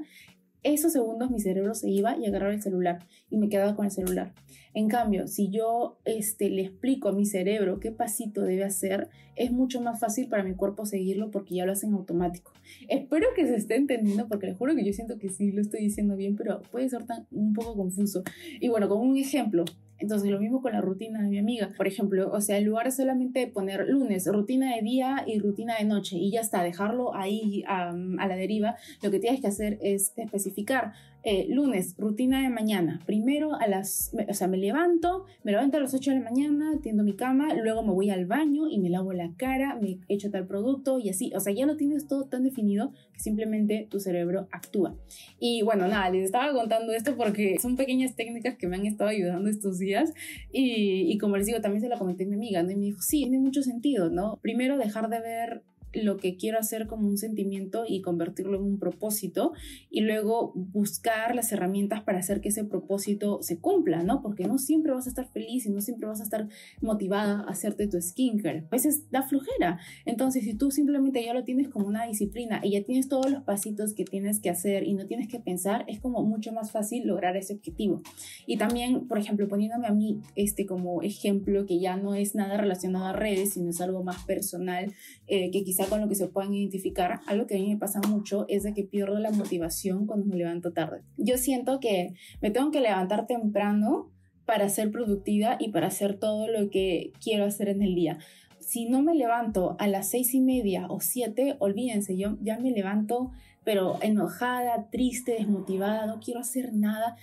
esos 0.75 0.93
segundos 0.93 1.31
mi 1.31 1.41
cerebro 1.41 1.75
se 1.75 1.89
iba 1.89 2.17
y 2.17 2.27
agarraba 2.27 2.53
el 2.53 2.63
celular 2.63 2.99
y 3.31 3.39
me 3.39 3.49
quedaba 3.49 3.75
con 3.75 3.85
el 3.85 3.91
celular. 3.91 4.33
En 4.75 4.89
cambio, 4.89 5.27
si 5.27 5.49
yo 5.51 5.99
este, 6.05 6.51
le 6.51 6.63
explico 6.63 7.09
a 7.09 7.13
mi 7.13 7.25
cerebro 7.25 7.81
qué 7.81 7.93
pasito 7.93 8.43
debe 8.43 8.65
hacer, 8.65 9.09
es 9.35 9.51
mucho 9.53 9.81
más 9.81 10.01
fácil 10.01 10.29
para 10.29 10.43
mi 10.43 10.55
cuerpo 10.55 10.85
seguirlo 10.85 11.31
porque 11.31 11.55
ya 11.55 11.67
lo 11.67 11.73
hacen 11.73 11.95
automático. 11.95 12.53
Espero 12.89 13.29
que 13.35 13.47
se 13.47 13.57
esté 13.57 13.77
entendiendo 13.77 14.29
porque 14.29 14.47
les 14.47 14.57
juro 14.57 14.75
que 14.75 14.85
yo 14.85 14.93
siento 14.93 15.19
que 15.19 15.29
sí 15.29 15.53
lo 15.53 15.63
estoy 15.63 15.81
diciendo 15.81 16.17
bien, 16.17 16.37
pero 16.37 16.61
puede 16.71 16.89
ser 16.89 17.07
tan, 17.07 17.27
un 17.31 17.55
poco 17.55 17.77
confuso. 17.77 18.23
Y 18.61 18.69
bueno, 18.69 18.89
con 18.89 19.01
un 19.01 19.17
ejemplo, 19.17 19.65
entonces, 19.99 20.31
lo 20.31 20.39
mismo 20.39 20.61
con 20.61 20.73
la 20.73 20.81
rutina 20.81 21.23
de 21.23 21.29
mi 21.29 21.39
amiga. 21.39 21.71
Por 21.77 21.87
ejemplo, 21.87 22.31
o 22.31 22.41
sea, 22.41 22.59
en 22.59 22.67
lugar 22.67 22.91
solamente 22.93 23.47
poner 23.47 23.87
lunes, 23.89 24.27
rutina 24.27 24.75
de 24.75 24.83
día 24.83 25.25
y 25.27 25.39
rutina 25.39 25.77
de 25.79 25.85
noche 25.85 26.17
y 26.17 26.31
ya 26.31 26.41
está, 26.41 26.63
dejarlo 26.63 27.15
ahí 27.15 27.65
a 27.67 27.93
la 27.93 28.37
deriva, 28.37 28.77
lo 29.03 29.11
que 29.11 29.19
tienes 29.19 29.41
que 29.41 29.47
hacer 29.47 29.79
es 29.81 30.13
especificar 30.17 30.93
eh, 31.29 31.49
lunes, 31.51 31.97
rutina 31.99 32.41
de 32.41 32.51
mañana. 32.51 33.03
Primero 33.05 33.57
a 33.57 33.67
las, 33.67 34.13
o 34.29 34.33
sea, 34.33 34.47
me 34.47 34.59
levanto, 34.59 35.25
me 35.43 35.51
levanto 35.51 35.77
a 35.77 35.81
las 35.81 35.93
8 35.93 36.13
de 36.13 36.21
la 36.21 36.23
mañana, 36.23 36.79
tiendo 36.81 37.03
mi 37.03 37.17
cama, 37.17 37.53
luego 37.55 37.83
me 37.83 37.91
voy 37.91 38.11
al 38.11 38.27
baño 38.27 38.69
y 38.71 38.79
me 38.79 38.91
lavo 38.91 39.13
la 39.13 39.33
cara, 39.37 39.77
me 39.83 39.99
echo 40.07 40.31
tal 40.31 40.47
producto 40.47 41.01
y 41.01 41.09
así. 41.09 41.33
O 41.35 41.41
sea, 41.41 41.53
ya 41.53 41.67
lo 41.67 41.77
tienes 41.77 42.07
todo 42.07 42.27
tan 42.27 42.45
definido 42.45 42.93
que 43.13 43.19
simplemente 43.19 43.89
tu 43.91 43.99
cerebro 43.99 44.47
actúa. 44.53 44.95
Y 45.41 45.63
bueno, 45.63 45.89
nada, 45.89 46.11
les 46.11 46.27
estaba 46.27 46.53
contando 46.53 46.93
esto 46.93 47.17
porque 47.17 47.59
son 47.61 47.75
pequeñas 47.75 48.15
técnicas 48.15 48.57
que 48.57 48.69
me 48.69 48.77
han 48.77 48.87
estado 48.87 49.11
ayudando 49.11 49.51
estos 49.51 49.81
días. 49.81 50.15
Y, 50.53 51.19
como 51.19 51.39
les 51.39 51.47
digo, 51.47 51.61
también 51.61 51.83
se 51.83 51.89
la 51.89 51.99
comenté 51.99 52.23
a 52.23 52.29
mi 52.29 52.35
amiga, 52.35 52.63
¿no? 52.63 52.71
Y 52.71 52.77
me 52.77 52.85
dijo, 52.85 53.03
sí, 53.03 53.23
tiene 53.23 53.41
mucho 53.41 53.65
sentido, 53.65 54.11
¿no? 54.11 54.39
Primero 54.43 54.79
dejar 54.79 55.09
de 55.09 55.19
ver 55.19 55.63
lo 56.03 56.17
que 56.17 56.37
quiero 56.37 56.59
hacer 56.59 56.87
como 56.87 57.09
un 57.09 57.19
sentimiento 57.19 57.85
y 57.87 58.03
convertirlo 58.03 58.57
en 58.57 58.65
un 58.65 58.79
propósito 58.79 59.53
y 59.91 60.01
luego 60.01 60.53
buscar 60.55 61.35
las 61.35 61.53
herramientas 61.53 62.03
para 62.03 62.19
hacer 62.19 62.41
que 62.41 62.49
ese 62.51 62.65
propósito 62.65 63.43
se 63.43 63.59
cumpla, 63.59 64.03
¿no? 64.03 64.23
Porque 64.23 64.47
no 64.47 64.59
siempre 64.59 64.93
vas 64.93 65.07
a 65.07 65.11
estar 65.11 65.29
feliz 65.29 65.67
y 65.67 65.71
no 65.71 65.81
siempre 65.81 66.09
vas 66.09 66.21
a 66.21 66.25
estar 66.25 66.49
motivada 66.81 67.41
a 67.41 67.51
hacerte 67.51 67.87
tu 67.87 68.01
skincare. 68.01 68.65
A 68.67 68.69
veces 68.71 69.11
da 69.11 69.23
flojera. 69.23 69.79
Entonces, 70.05 70.45
si 70.45 70.55
tú 70.55 70.71
simplemente 70.71 71.25
ya 71.25 71.35
lo 71.35 71.45
tienes 71.45 71.69
como 71.69 71.87
una 71.87 72.07
disciplina 72.07 72.61
y 72.63 72.73
ya 72.73 72.83
tienes 72.83 73.09
todos 73.09 73.31
los 73.31 73.43
pasitos 73.43 73.95
que 73.95 74.05
tienes 74.05 74.41
que 74.41 74.51
hacer 74.51 74.85
y 74.85 74.95
no 74.95 75.07
tienes 75.07 75.29
que 75.29 75.41
pensar, 75.41 75.85
es 75.89 76.01
como 76.01 76.23
mucho 76.23 76.53
más 76.53 76.73
fácil 76.73 77.07
lograr 77.07 77.37
ese 77.37 77.55
objetivo. 77.55 78.03
Y 78.47 78.57
también, 78.57 79.07
por 79.09 79.19
ejemplo, 79.19 79.49
poniéndome 79.49 79.87
a 79.87 79.93
mí 79.93 80.21
este 80.35 80.67
como 80.67 81.03
ejemplo 81.03 81.67
que 81.67 81.79
ya 81.79 81.97
no 81.97 82.15
es 82.15 82.35
nada 82.35 82.57
relacionado 82.57 83.07
a 83.07 83.13
redes, 83.13 83.55
sino 83.55 83.71
es 83.71 83.81
algo 83.81 84.03
más 84.03 84.25
personal, 84.25 84.93
eh, 85.27 85.51
que 85.51 85.65
con 85.89 86.01
lo 86.01 86.09
que 86.09 86.15
se 86.15 86.29
puedan 86.29 86.55
identificar, 86.55 87.21
algo 87.27 87.47
que 87.47 87.57
a 87.57 87.59
mí 87.59 87.69
me 87.69 87.79
pasa 87.79 88.01
mucho 88.09 88.45
es 88.49 88.63
de 88.63 88.75
que 88.75 88.85
pierdo 88.85 89.19
la 89.19 89.31
motivación 89.31 90.07
cuando 90.07 90.27
me 90.27 90.37
levanto 90.37 90.73
tarde. 90.73 91.03
Yo 91.17 91.39
siento 91.39 91.81
que 91.81 92.15
me 92.41 92.51
tengo 92.51 92.71
que 92.71 92.81
levantar 92.81 93.27
temprano 93.27 94.11
para 94.45 94.69
ser 94.69 94.91
productiva 94.91 95.57
y 95.59 95.71
para 95.71 95.89
hacer 95.89 96.19
todo 96.19 96.49
lo 96.49 96.71
que 96.71 97.13
quiero 97.23 97.45
hacer 97.45 97.69
en 97.69 97.83
el 97.83 97.95
día. 97.95 98.19
Si 98.61 98.89
no 98.89 99.03
me 99.03 99.15
levanto 99.15 99.77
a 99.79 99.89
las 99.89 100.11
seis 100.11 100.35
y 100.35 100.41
media 100.41 100.87
o 100.89 101.01
siete, 101.01 101.57
olvídense, 101.59 102.17
yo 102.17 102.37
ya 102.41 102.59
me 102.59 102.71
levanto 102.71 103.31
pero 103.67 103.99
enojada, 104.01 104.91
triste, 104.91 105.33
desmotivada, 105.33 106.07
no 106.07 106.21
quiero 106.21 106.39
hacer 106.39 106.73
nada. 106.73 107.17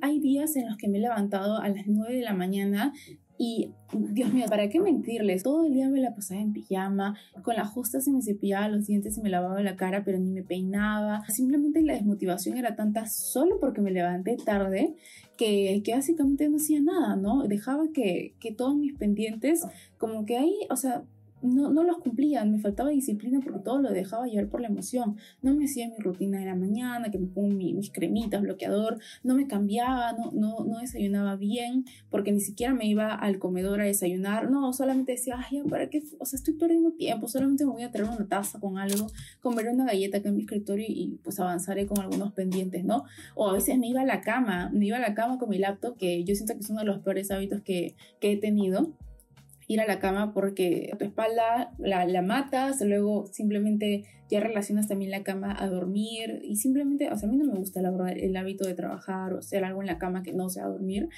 Hay 0.00 0.18
días 0.18 0.56
en 0.56 0.66
los 0.66 0.78
que 0.78 0.88
me 0.88 0.96
he 0.96 1.00
levantado 1.02 1.58
a 1.58 1.68
las 1.68 1.86
nueve 1.86 2.14
de 2.14 2.22
la 2.22 2.32
mañana 2.32 2.94
y, 3.36 3.72
Dios 3.92 4.32
mío, 4.32 4.46
¿para 4.48 4.68
qué 4.68 4.80
mentirles? 4.80 5.42
Todo 5.42 5.66
el 5.66 5.72
día 5.72 5.88
me 5.88 6.00
la 6.00 6.14
pasaba 6.14 6.40
en 6.40 6.52
pijama, 6.52 7.16
con 7.42 7.56
la 7.56 7.64
justa 7.64 8.00
se 8.00 8.12
me 8.12 8.22
cepillaba 8.22 8.68
los 8.68 8.86
dientes 8.86 9.18
y 9.18 9.20
me 9.20 9.28
lavaba 9.28 9.60
la 9.62 9.76
cara, 9.76 10.04
pero 10.04 10.18
ni 10.18 10.30
me 10.30 10.42
peinaba. 10.42 11.24
Simplemente 11.28 11.82
la 11.82 11.94
desmotivación 11.94 12.56
era 12.56 12.76
tanta 12.76 13.06
solo 13.06 13.58
porque 13.58 13.80
me 13.80 13.90
levanté 13.90 14.36
tarde 14.36 14.94
que, 15.36 15.82
que 15.84 15.94
básicamente 15.94 16.48
no 16.48 16.56
hacía 16.56 16.80
nada, 16.80 17.16
¿no? 17.16 17.42
Dejaba 17.48 17.84
que, 17.92 18.34
que 18.38 18.52
todos 18.52 18.76
mis 18.76 18.94
pendientes, 18.96 19.66
como 19.98 20.24
que 20.26 20.36
ahí, 20.36 20.54
o 20.70 20.76
sea, 20.76 21.02
no, 21.44 21.70
no 21.70 21.84
los 21.84 21.98
cumplía, 21.98 22.44
me 22.44 22.58
faltaba 22.58 22.90
disciplina 22.90 23.40
porque 23.42 23.60
todo 23.60 23.78
lo 23.78 23.90
dejaba 23.90 24.26
llevar 24.26 24.48
por 24.48 24.60
la 24.60 24.68
emoción. 24.68 25.16
No 25.42 25.54
me 25.54 25.66
hacía 25.66 25.88
mi 25.88 25.98
rutina 25.98 26.38
de 26.38 26.46
la 26.46 26.54
mañana, 26.54 27.10
que 27.10 27.18
me 27.18 27.26
pongo 27.26 27.48
mis 27.48 27.90
cremitas, 27.90 28.40
bloqueador, 28.42 28.98
no 29.22 29.34
me 29.34 29.46
cambiaba, 29.46 30.12
no, 30.14 30.30
no, 30.32 30.64
no 30.64 30.78
desayunaba 30.78 31.36
bien, 31.36 31.84
porque 32.10 32.32
ni 32.32 32.40
siquiera 32.40 32.72
me 32.74 32.86
iba 32.86 33.14
al 33.14 33.38
comedor 33.38 33.80
a 33.80 33.84
desayunar, 33.84 34.50
no, 34.50 34.72
solamente 34.72 35.12
decía, 35.12 35.36
ay, 35.38 35.62
¿para 35.68 35.90
qué? 35.90 36.02
O 36.18 36.24
sea, 36.24 36.38
estoy 36.38 36.54
perdiendo 36.54 36.92
tiempo, 36.92 37.28
solamente 37.28 37.64
me 37.66 37.72
voy 37.72 37.82
a 37.82 37.90
traer 37.90 38.08
una 38.08 38.26
taza 38.26 38.58
con 38.58 38.78
algo, 38.78 39.08
comer 39.40 39.68
una 39.68 39.84
galleta 39.84 40.18
acá 40.18 40.30
en 40.30 40.36
mi 40.36 40.42
escritorio 40.42 40.86
y 40.88 41.18
pues 41.22 41.38
avanzaré 41.40 41.86
con 41.86 42.00
algunos 42.00 42.32
pendientes, 42.32 42.84
¿no? 42.84 43.04
O 43.34 43.48
a 43.48 43.52
veces 43.52 43.78
me 43.78 43.88
iba 43.88 44.00
a 44.00 44.06
la 44.06 44.22
cama, 44.22 44.70
me 44.72 44.86
iba 44.86 44.96
a 44.96 45.00
la 45.00 45.14
cama 45.14 45.38
con 45.38 45.50
mi 45.50 45.58
laptop, 45.58 45.96
que 45.98 46.24
yo 46.24 46.34
siento 46.34 46.54
que 46.54 46.60
es 46.60 46.70
uno 46.70 46.80
de 46.80 46.86
los 46.86 47.00
peores 47.00 47.30
hábitos 47.30 47.60
que, 47.62 47.96
que 48.20 48.32
he 48.32 48.36
tenido 48.36 48.92
ir 49.66 49.80
a 49.80 49.86
la 49.86 49.98
cama 49.98 50.32
porque 50.32 50.90
tu 50.98 51.04
espalda 51.04 51.72
la, 51.78 52.04
la 52.06 52.22
matas, 52.22 52.80
luego 52.80 53.26
simplemente 53.32 54.04
ya 54.30 54.40
relacionas 54.40 54.88
también 54.88 55.10
la 55.10 55.22
cama 55.22 55.54
a 55.58 55.68
dormir 55.68 56.40
y 56.42 56.56
simplemente, 56.56 57.10
o 57.10 57.16
sea, 57.16 57.28
a 57.28 57.32
mí 57.32 57.38
no 57.38 57.44
me 57.44 57.58
gusta 57.58 57.82
la 57.82 57.94
el 58.12 58.36
hábito 58.36 58.66
de 58.66 58.74
trabajar 58.74 59.32
o 59.32 59.38
hacer 59.38 59.64
algo 59.64 59.80
en 59.80 59.86
la 59.86 59.98
cama 59.98 60.22
que 60.22 60.32
no 60.32 60.48
sea 60.48 60.66
dormir. 60.66 61.08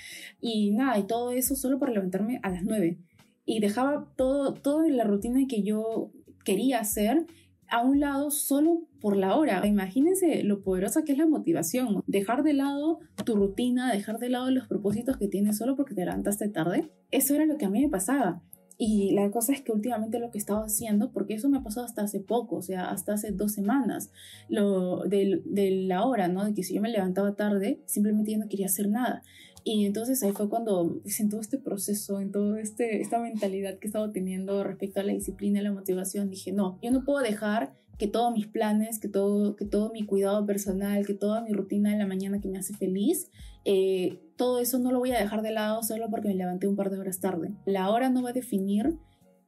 Y 0.41 0.73
nada, 0.73 0.99
y 0.99 1.05
todo 1.05 1.31
eso 1.31 1.57
solo 1.57 1.79
para 1.79 1.93
levantarme 1.93 2.41
a 2.43 2.51
las 2.51 2.63
9 2.63 2.99
y 3.47 3.61
dejaba 3.61 4.09
todo, 4.17 4.55
toda 4.55 4.89
la 4.89 5.05
rutina 5.05 5.47
que 5.49 5.63
yo 5.63 6.11
quería 6.45 6.81
hacer 6.81 7.27
a 7.71 7.83
un 7.83 8.01
lado 8.01 8.31
solo 8.31 8.83
por 9.01 9.17
la 9.17 9.37
hora. 9.37 9.67
Imagínense 9.67 10.43
lo 10.43 10.63
poderosa 10.63 11.03
que 11.05 11.13
es 11.13 11.19
la 11.19 11.27
motivación. 11.27 12.03
Dejar 12.07 12.43
de 12.43 12.55
lado 12.55 13.01
tu 13.25 13.37
rutina, 13.37 13.93
dejar 13.93 14.19
de 14.19 14.31
lado 14.31 14.51
los 14.51 14.67
propósitos 14.67 15.17
que 15.17 15.29
tienes 15.29 15.59
solo 15.59 15.77
porque 15.77 15.95
te 15.95 16.05
levantaste 16.05 16.49
tarde. 16.49 16.91
Eso 17.11 17.35
era 17.35 17.47
lo 17.47 17.57
que 17.57 17.67
a 17.67 17.71
mí 17.71 17.81
me 17.81 17.89
pasaba. 17.89 18.43
Y 18.79 19.13
la 19.13 19.31
cosa 19.31 19.53
es 19.53 19.63
que 19.63 19.73
últimamente 19.73 20.19
lo 20.19 20.31
que 20.31 20.39
estaba 20.39 20.65
haciendo, 20.65 21.11
porque 21.11 21.35
eso 21.35 21.49
me 21.49 21.63
pasó 21.63 21.83
hasta 21.83 22.03
hace 22.03 22.21
poco, 22.21 22.57
o 22.57 22.63
sea, 22.63 22.91
hasta 22.91 23.15
hace 23.15 23.33
dos 23.33 23.53
semanas, 23.53 24.11
lo 24.51 25.05
de, 25.05 25.41
de 25.47 25.71
la 25.87 26.05
hora, 26.05 26.29
¿no? 26.29 26.45
De 26.45 26.53
que 26.53 26.63
si 26.63 26.75
yo 26.75 26.83
me 26.83 26.91
levantaba 26.91 27.35
tarde, 27.37 27.81
simplemente 27.87 28.33
ya 28.33 28.39
no 28.39 28.49
quería 28.49 28.67
hacer 28.67 28.91
nada. 28.91 29.23
Y 29.69 29.85
entonces 29.85 30.23
ahí 30.23 30.31
fue 30.31 30.49
cuando, 30.49 31.01
en 31.19 31.29
todo 31.29 31.41
este 31.41 31.59
proceso, 31.59 32.21
en 32.21 32.31
toda 32.31 32.61
este, 32.61 33.01
esta 33.01 33.19
mentalidad 33.19 33.81
que 33.81 33.89
he 33.89 33.89
estado 33.89 34.13
teniendo 34.13 34.63
respecto 34.63 35.01
a 35.01 35.03
la 35.03 35.13
disciplina 35.13 35.59
y 35.59 35.65
la 35.65 35.73
motivación, 35.73 36.31
dije, 36.31 36.53
no, 36.53 36.79
yo 36.83 36.93
no 36.93 37.05
puedo 37.05 37.19
dejar 37.19 37.75
que 37.99 38.07
todos 38.07 38.33
mis 38.33 38.47
planes, 38.47 39.01
que 39.01 39.09
todo, 39.09 39.57
que 39.57 39.65
todo 39.65 39.91
mi 39.91 40.07
cuidado 40.07 40.47
personal, 40.47 41.05
que 41.05 41.15
toda 41.15 41.43
mi 41.43 41.53
rutina 41.53 41.91
de 41.91 41.99
la 41.99 42.07
mañana 42.07 42.41
que 42.41 42.47
me 42.47 42.59
hace 42.59 42.75
feliz, 42.75 43.29
eh, 43.65 44.21
todo 44.37 44.61
eso 44.61 44.79
no 44.79 44.93
lo 44.93 45.01
voy 45.01 45.11
a 45.11 45.19
dejar 45.19 45.43
de 45.43 45.51
lado 45.51 45.83
solo 45.83 46.09
porque 46.11 46.29
me 46.29 46.37
levanté 46.37 46.69
un 46.69 46.77
par 46.77 46.91
de 46.91 47.01
horas 47.01 47.19
tarde. 47.19 47.51
La 47.65 47.91
hora 47.91 48.09
no 48.09 48.23
va 48.23 48.31
a 48.31 48.35
definir 48.35 49.01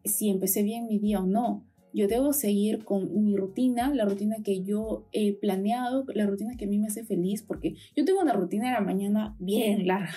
si 0.04 0.31
empecé 0.31 0.64
bien 0.64 0.88
mi 0.88 0.98
día 0.98 1.20
o 1.20 1.26
no. 1.28 1.64
Yo 1.92 2.09
debo 2.09 2.33
seguir 2.33 2.85
con 2.85 3.24
mi 3.24 3.37
rutina, 3.37 3.92
la 3.94 4.05
rutina 4.05 4.37
que 4.44 4.62
yo 4.62 5.07
he 5.12 5.33
planeado, 5.33 6.05
la 6.14 6.27
rutina 6.27 6.57
que 6.57 6.66
a 6.66 6.68
mí 6.68 6.79
me 6.79 6.87
hace 6.87 7.05
feliz, 7.05 7.42
porque 7.42 7.74
yo 7.96 8.05
tengo 8.05 8.20
una 8.20 8.33
rutina 8.33 8.66
de 8.68 8.72
la 8.72 8.81
mañana 8.81 9.37
bien 9.38 9.87
larga. 9.87 10.14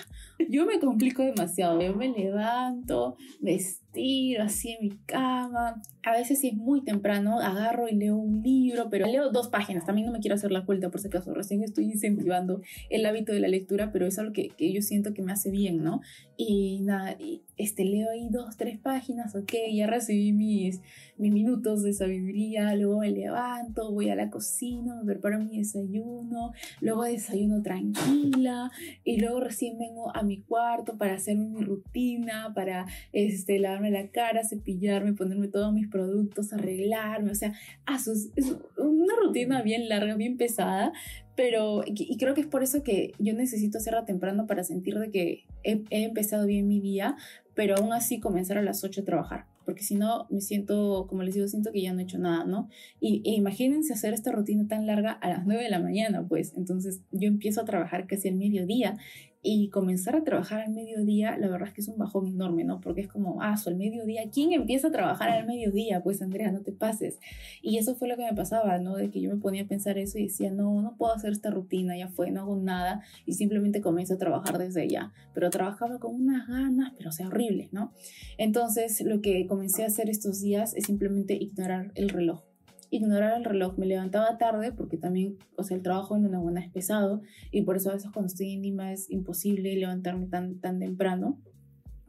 Yo 0.50 0.66
me 0.66 0.80
complico 0.80 1.24
demasiado. 1.24 1.82
Yo 1.82 1.96
me 1.96 2.10
levanto, 2.10 3.16
me 3.40 3.54
estiro 3.92 4.44
así 4.44 4.72
en 4.72 4.88
mi 4.88 4.98
cama. 5.06 5.82
A 6.04 6.14
veces 6.14 6.40
si 6.40 6.50
es 6.50 6.56
muy 6.56 6.84
temprano, 6.84 7.40
agarro 7.40 7.88
y 7.88 7.96
leo 7.96 8.16
un 8.16 8.42
libro, 8.42 8.90
pero 8.90 9.06
leo 9.06 9.32
dos 9.32 9.50
páginas. 9.50 9.86
También 9.86 10.08
no 10.08 10.14
me 10.14 10.20
quiero 10.20 10.36
hacer 10.36 10.52
la 10.52 10.62
vuelta 10.62 10.90
por 10.90 11.02
si 11.02 11.08
acaso. 11.08 11.34
Recién 11.34 11.62
estoy 11.64 11.86
incentivando 11.86 12.62
el 12.90 13.06
hábito 13.06 13.34
de 13.34 13.40
la 13.40 13.48
lectura, 13.48 13.92
pero 13.92 14.08
es 14.08 14.18
algo 14.18 14.34
que, 14.34 14.50
que 14.50 14.72
yo 14.72 14.82
siento 14.82 15.14
que 15.14 15.22
me 15.22 15.32
hace 15.32 15.52
bien, 15.52 15.84
¿no? 15.84 16.02
Y 16.38 16.82
nada, 16.82 17.18
este, 17.56 17.86
leo 17.86 18.10
ahí 18.10 18.28
dos, 18.32 18.58
tres 18.58 18.80
páginas, 18.80 19.36
ok, 19.36 19.54
ya 19.72 19.86
recibí 19.86 20.32
mis, 20.32 20.82
mis 21.18 21.32
minutos 21.32 21.84
de 21.84 21.94
sabiduría, 21.94 22.74
luego 22.76 23.02
me 23.02 23.12
levanto, 23.12 23.92
voy 23.92 24.10
a 24.10 24.16
la 24.16 24.32
cocina, 24.32 24.96
me 24.96 25.06
preparo 25.06 25.40
mi 25.40 25.60
desayuno, 25.60 26.54
luego 26.80 27.04
desayuno 27.04 27.62
tranquila 27.62 28.72
y 29.04 29.20
luego 29.20 29.42
recién 29.42 29.78
vengo 29.78 30.16
a 30.16 30.24
mi 30.24 30.42
cuarto 30.42 30.98
para 30.98 31.14
hacerme 31.14 31.46
mi 31.46 31.62
rutina, 31.62 32.52
para 32.56 32.88
este, 33.12 33.60
lavarme 33.82 33.92
la 33.92 34.12
cara, 34.12 34.44
cepillarme, 34.44 35.14
ponerme 35.14 35.48
todos 35.48 35.74
mis 35.74 35.88
productos, 35.88 36.54
arreglarme, 36.54 37.32
o 37.32 37.36
sea, 37.36 37.54
ah, 37.86 37.96
es, 37.98 38.30
es 38.36 38.56
una 38.78 39.16
rutina 39.24 39.62
bien 39.62 39.90
larga, 39.90 40.16
bien 40.16 40.38
pesada, 40.38 40.94
pero 41.36 41.84
y 41.86 42.18
creo 42.18 42.34
que 42.34 42.42
es 42.42 42.48
por 42.48 42.64
eso 42.64 42.84
que 42.84 43.14
yo 43.20 43.34
necesito 43.34 43.78
hacerla 43.78 44.06
temprano 44.06 44.48
para 44.48 44.64
sentir 44.64 45.00
de 45.00 45.12
que 45.12 45.46
he, 45.64 45.84
empezado 45.90 46.46
bien 46.46 46.68
mi 46.68 46.80
día, 46.82 47.16
pero 47.56 47.76
aún 47.78 47.94
así 47.94 48.20
comenzar 48.20 48.58
a 48.58 48.62
las 48.62 48.84
8 48.84 49.02
a 49.02 49.06
trabajar, 49.06 49.46
porque 49.66 49.84
si 49.84 49.96
no 49.96 50.28
me 50.30 50.42
siento, 50.42 51.08
como 51.08 51.24
les 51.24 51.36
digo, 51.36 51.48
siento 51.48 51.72
que 51.72 51.82
ya 51.82 51.94
no 51.94 52.00
he 52.00 52.04
hecho 52.04 52.20
nada, 52.20 52.46
¿no? 52.46 52.70
Y 53.00 53.22
e 53.26 53.34
imagínense 53.34 53.94
hacer 53.94 54.14
esta 54.14 54.32
rutina 54.32 54.68
tan 54.68 54.86
larga 54.86 55.12
a 55.12 55.30
las 55.30 55.46
9 55.46 55.64
de 55.64 55.70
la 55.70 55.80
mañana, 55.80 56.26
pues 56.28 56.54
entonces 56.56 57.02
yo 57.12 57.28
empiezo 57.28 57.62
a 57.62 57.66
trabajar 57.66 58.08
casi 58.08 58.28
al 58.28 58.36
mediodía 58.36 58.98
y 59.44 59.70
comenzar 59.70 60.16
a 60.16 60.24
trabajar 60.24 60.62
al 60.62 60.72
mediodía, 60.72 61.36
la 61.38 61.48
verdad 61.48 61.70
es 61.70 61.74
que 61.74 61.82
es 61.82 61.88
un 61.88 61.98
bajón 61.98 62.28
enorme, 62.28 62.64
¿no? 62.64 62.80
Porque 62.80 63.02
es 63.02 63.08
como, 63.08 63.42
ah, 63.42 63.56
al 63.66 63.76
mediodía, 63.76 64.30
¿quién 64.32 64.54
empieza 64.54 64.90
a 64.90 64.92
trabajar 64.92 65.30
al 65.30 65.48
mediodía? 65.48 66.02
Pues 66.04 66.22
Andrea, 66.22 66.52
no 66.52 66.62
te 66.62 66.72
pases. 66.72 67.20
Y 67.62 67.78
eso 67.78 67.96
fue 67.96 68.08
lo 68.08 68.18
que 68.18 68.24
me 68.24 68.34
pasaba, 68.34 68.78
¿no? 68.78 68.96
De 68.96 69.10
que 69.10 69.20
yo 69.20 69.32
me 69.32 69.38
ponía 69.38 69.64
a 69.64 69.68
pensar 69.68 69.98
eso 69.98 70.20
y 70.20 70.24
decía, 70.24 70.52
no, 70.52 70.82
no 70.82 70.96
puedo 70.96 71.14
hacer 71.14 71.32
esta 71.32 71.50
rutina, 71.50 71.98
ya 71.98 72.08
fue, 72.08 72.30
no 72.30 72.42
hago 72.42 72.56
nada 72.56 73.02
y 73.26 73.34
simplemente 73.34 73.82
comienzo 73.82 74.14
a 74.14 74.18
trabajar 74.18 74.60
desde 74.60 74.88
ya. 74.88 75.12
Pero 75.34 75.50
trabajaba 75.50 76.00
con 76.00 76.14
unas 76.14 76.48
ganas, 76.48 76.94
pero 76.96 77.10
o 77.10 77.14
sea, 77.14 77.28
horrible, 77.28 77.70
¿no? 77.72 77.94
Entonces, 78.38 79.02
lo 79.02 79.22
que 79.22 79.48
comencé 79.48 79.84
a 79.84 79.88
hacer 79.88 80.10
estos 80.10 80.40
días 80.42 80.76
es 80.76 80.86
simplemente 80.86 81.34
ignorar 81.34 81.92
el 81.96 82.10
reloj 82.10 82.51
ignorar 82.92 83.36
el 83.38 83.46
reloj. 83.46 83.78
Me 83.78 83.88
levantaba 83.88 84.38
tarde 84.38 84.72
porque 84.72 84.98
también, 84.98 85.38
o 85.58 85.64
sea, 85.64 85.78
el 85.78 85.82
trabajo 85.82 86.16
en 86.16 86.26
una 86.26 86.40
buena 86.40 86.62
es 86.62 86.70
pesado 86.70 87.22
y 87.50 87.64
por 87.64 87.78
eso 87.78 87.90
a 87.90 87.94
veces 87.94 88.12
cuando 88.12 88.28
estoy 88.28 88.54
en 88.54 88.62
Lima 88.62 88.94
es 88.94 89.10
imposible 89.10 89.76
levantarme 89.76 90.28
tan, 90.28 90.60
tan 90.60 90.78
temprano 90.78 91.40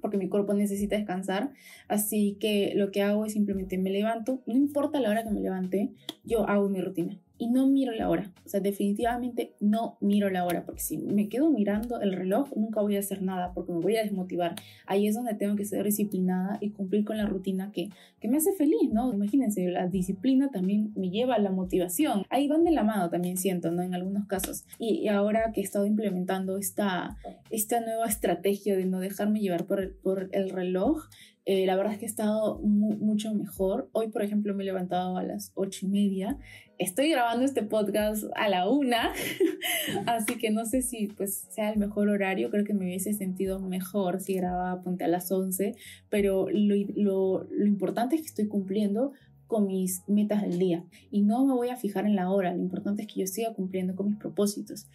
porque 0.02 0.18
mi 0.18 0.28
cuerpo 0.28 0.52
necesita 0.52 0.96
descansar. 0.96 1.52
Así 1.88 2.36
que 2.40 2.72
lo 2.74 2.90
que 2.90 3.02
hago 3.02 3.24
es 3.24 3.32
simplemente 3.32 3.78
me 3.78 3.90
levanto, 3.90 4.42
no 4.46 4.54
importa 4.54 5.00
la 5.00 5.08
hora 5.08 5.22
que 5.22 5.30
me 5.30 5.40
levante, 5.40 5.92
yo 6.24 6.46
hago 6.46 6.68
mi 6.68 6.82
rutina 6.82 7.21
y 7.38 7.48
no 7.48 7.66
miro 7.66 7.92
la 7.92 8.08
hora. 8.08 8.32
O 8.44 8.48
sea, 8.48 8.60
definitivamente 8.60 9.54
no 9.60 9.96
miro 10.00 10.30
la 10.30 10.44
hora, 10.44 10.64
porque 10.64 10.80
si 10.80 10.98
me 10.98 11.28
quedo 11.28 11.50
mirando 11.50 12.00
el 12.00 12.12
reloj, 12.12 12.50
nunca 12.56 12.80
voy 12.80 12.96
a 12.96 13.00
hacer 13.00 13.22
nada, 13.22 13.52
porque 13.52 13.72
me 13.72 13.80
voy 13.80 13.96
a 13.96 14.02
desmotivar. 14.02 14.54
Ahí 14.86 15.06
es 15.06 15.14
donde 15.14 15.34
tengo 15.34 15.56
que 15.56 15.64
ser 15.64 15.84
disciplinada 15.84 16.58
y 16.60 16.70
cumplir 16.70 17.04
con 17.04 17.16
la 17.16 17.26
rutina 17.26 17.72
que, 17.72 17.90
que 18.20 18.28
me 18.28 18.36
hace 18.36 18.52
feliz, 18.52 18.92
¿no? 18.92 19.12
Imagínense, 19.12 19.68
la 19.68 19.88
disciplina 19.88 20.50
también 20.50 20.92
me 20.94 21.10
lleva 21.10 21.34
a 21.34 21.38
la 21.38 21.50
motivación. 21.50 22.24
Ahí 22.30 22.48
van 22.48 22.64
de 22.64 22.70
la 22.70 22.84
mano 22.84 23.10
también 23.10 23.36
siento, 23.36 23.70
¿no? 23.70 23.82
En 23.82 23.94
algunos 23.94 24.26
casos. 24.26 24.64
Y, 24.78 25.08
ahora 25.08 25.52
que 25.52 25.60
he 25.60 25.64
estado 25.64 25.84
implementando 25.84 26.56
esta, 26.56 27.16
esta 27.50 27.80
nueva 27.80 28.06
estrategia 28.06 28.76
de 28.76 28.86
no 28.86 29.00
dejarme 29.00 29.40
llevar 29.40 29.66
por 29.66 29.80
el, 29.80 29.90
por 29.90 30.28
el 30.32 30.50
reloj, 30.50 31.08
Eh, 31.44 31.66
la 31.66 31.74
verdad 31.74 31.94
es 31.94 31.98
que 31.98 32.06
he 32.06 32.08
estado 32.08 32.60
mucho 32.60 33.34
mejor. 33.34 33.88
Hoy, 33.92 34.08
por 34.08 34.22
ejemplo, 34.22 34.54
me 34.54 34.62
he 34.62 34.66
levantado 34.66 35.16
a 35.16 35.24
las 35.24 35.50
ocho 35.54 35.86
y 35.86 35.88
media. 35.88 36.38
Estoy 36.78 37.10
grabando 37.10 37.44
este 37.44 37.62
podcast 37.62 38.24
a 38.36 38.48
la 38.48 38.68
una, 38.68 39.12
así 40.06 40.38
que 40.38 40.50
no 40.50 40.64
sé 40.66 40.82
si 40.82 41.08
pues 41.08 41.46
sea 41.50 41.70
el 41.70 41.78
mejor 41.78 42.08
horario. 42.08 42.50
Creo 42.50 42.64
que 42.64 42.74
me 42.74 42.86
hubiese 42.86 43.12
sentido 43.12 43.58
mejor 43.58 44.20
si 44.20 44.34
grababa 44.34 44.82
ponte 44.82 45.04
a 45.04 45.08
las 45.08 45.30
once, 45.32 45.74
pero 46.10 46.46
lo, 46.48 46.74
lo, 46.94 47.44
lo 47.50 47.66
importante 47.66 48.14
es 48.14 48.22
que 48.22 48.28
estoy 48.28 48.48
cumpliendo 48.48 49.12
con 49.52 49.66
mis 49.66 50.02
metas 50.08 50.40
del 50.40 50.58
día 50.58 50.82
y 51.10 51.20
no 51.20 51.44
me 51.44 51.52
voy 51.52 51.68
a 51.68 51.76
fijar 51.76 52.06
en 52.06 52.16
la 52.16 52.30
hora. 52.30 52.54
Lo 52.54 52.62
importante 52.62 53.02
es 53.02 53.08
que 53.08 53.20
yo 53.20 53.26
siga 53.26 53.52
cumpliendo 53.52 53.94
con 53.94 54.08
mis 54.08 54.16
propósitos. 54.16 54.86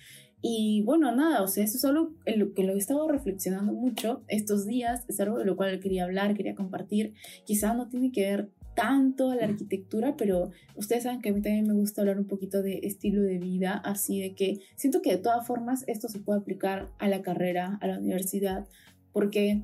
Y 0.42 0.84
bueno, 0.84 1.14
nada, 1.16 1.42
o 1.42 1.48
sea, 1.48 1.64
eso 1.64 1.78
es 1.78 1.86
algo 1.86 2.14
en 2.26 2.40
lo 2.40 2.54
que 2.54 2.64
lo 2.64 2.74
he 2.74 2.78
estado 2.78 3.08
reflexionando 3.08 3.74
mucho 3.74 4.24
estos 4.28 4.68
días, 4.68 5.04
es 5.08 5.20
algo 5.20 5.40
de 5.40 5.46
lo 5.46 5.56
cual 5.56 5.80
quería 5.80 6.04
hablar, 6.04 6.36
quería 6.36 6.54
compartir. 6.54 7.14
Quizá 7.46 7.74
no 7.74 7.90
tiene 7.90 8.12
que 8.12 8.22
ver 8.22 8.50
tanto 8.76 9.32
a 9.32 9.36
la 9.36 9.46
arquitectura, 9.46 10.16
pero 10.16 10.52
ustedes 10.76 11.04
saben 11.04 11.20
que 11.20 11.30
a 11.30 11.34
mí 11.34 11.42
también 11.42 11.66
me 11.66 11.74
gusta 11.74 12.02
hablar 12.02 12.20
un 12.20 12.28
poquito 12.28 12.62
de 12.62 12.82
estilo 12.84 13.24
de 13.24 13.40
vida, 13.40 13.74
así 13.74 14.22
de 14.22 14.36
que 14.36 14.60
siento 14.76 15.02
que 15.02 15.10
de 15.10 15.18
todas 15.18 15.48
formas 15.48 15.84
esto 15.88 16.08
se 16.08 16.20
puede 16.20 16.40
aplicar 16.40 16.92
a 17.00 17.08
la 17.08 17.24
carrera, 17.24 17.80
a 17.82 17.88
la 17.88 17.98
universidad, 17.98 18.68
porque 19.14 19.64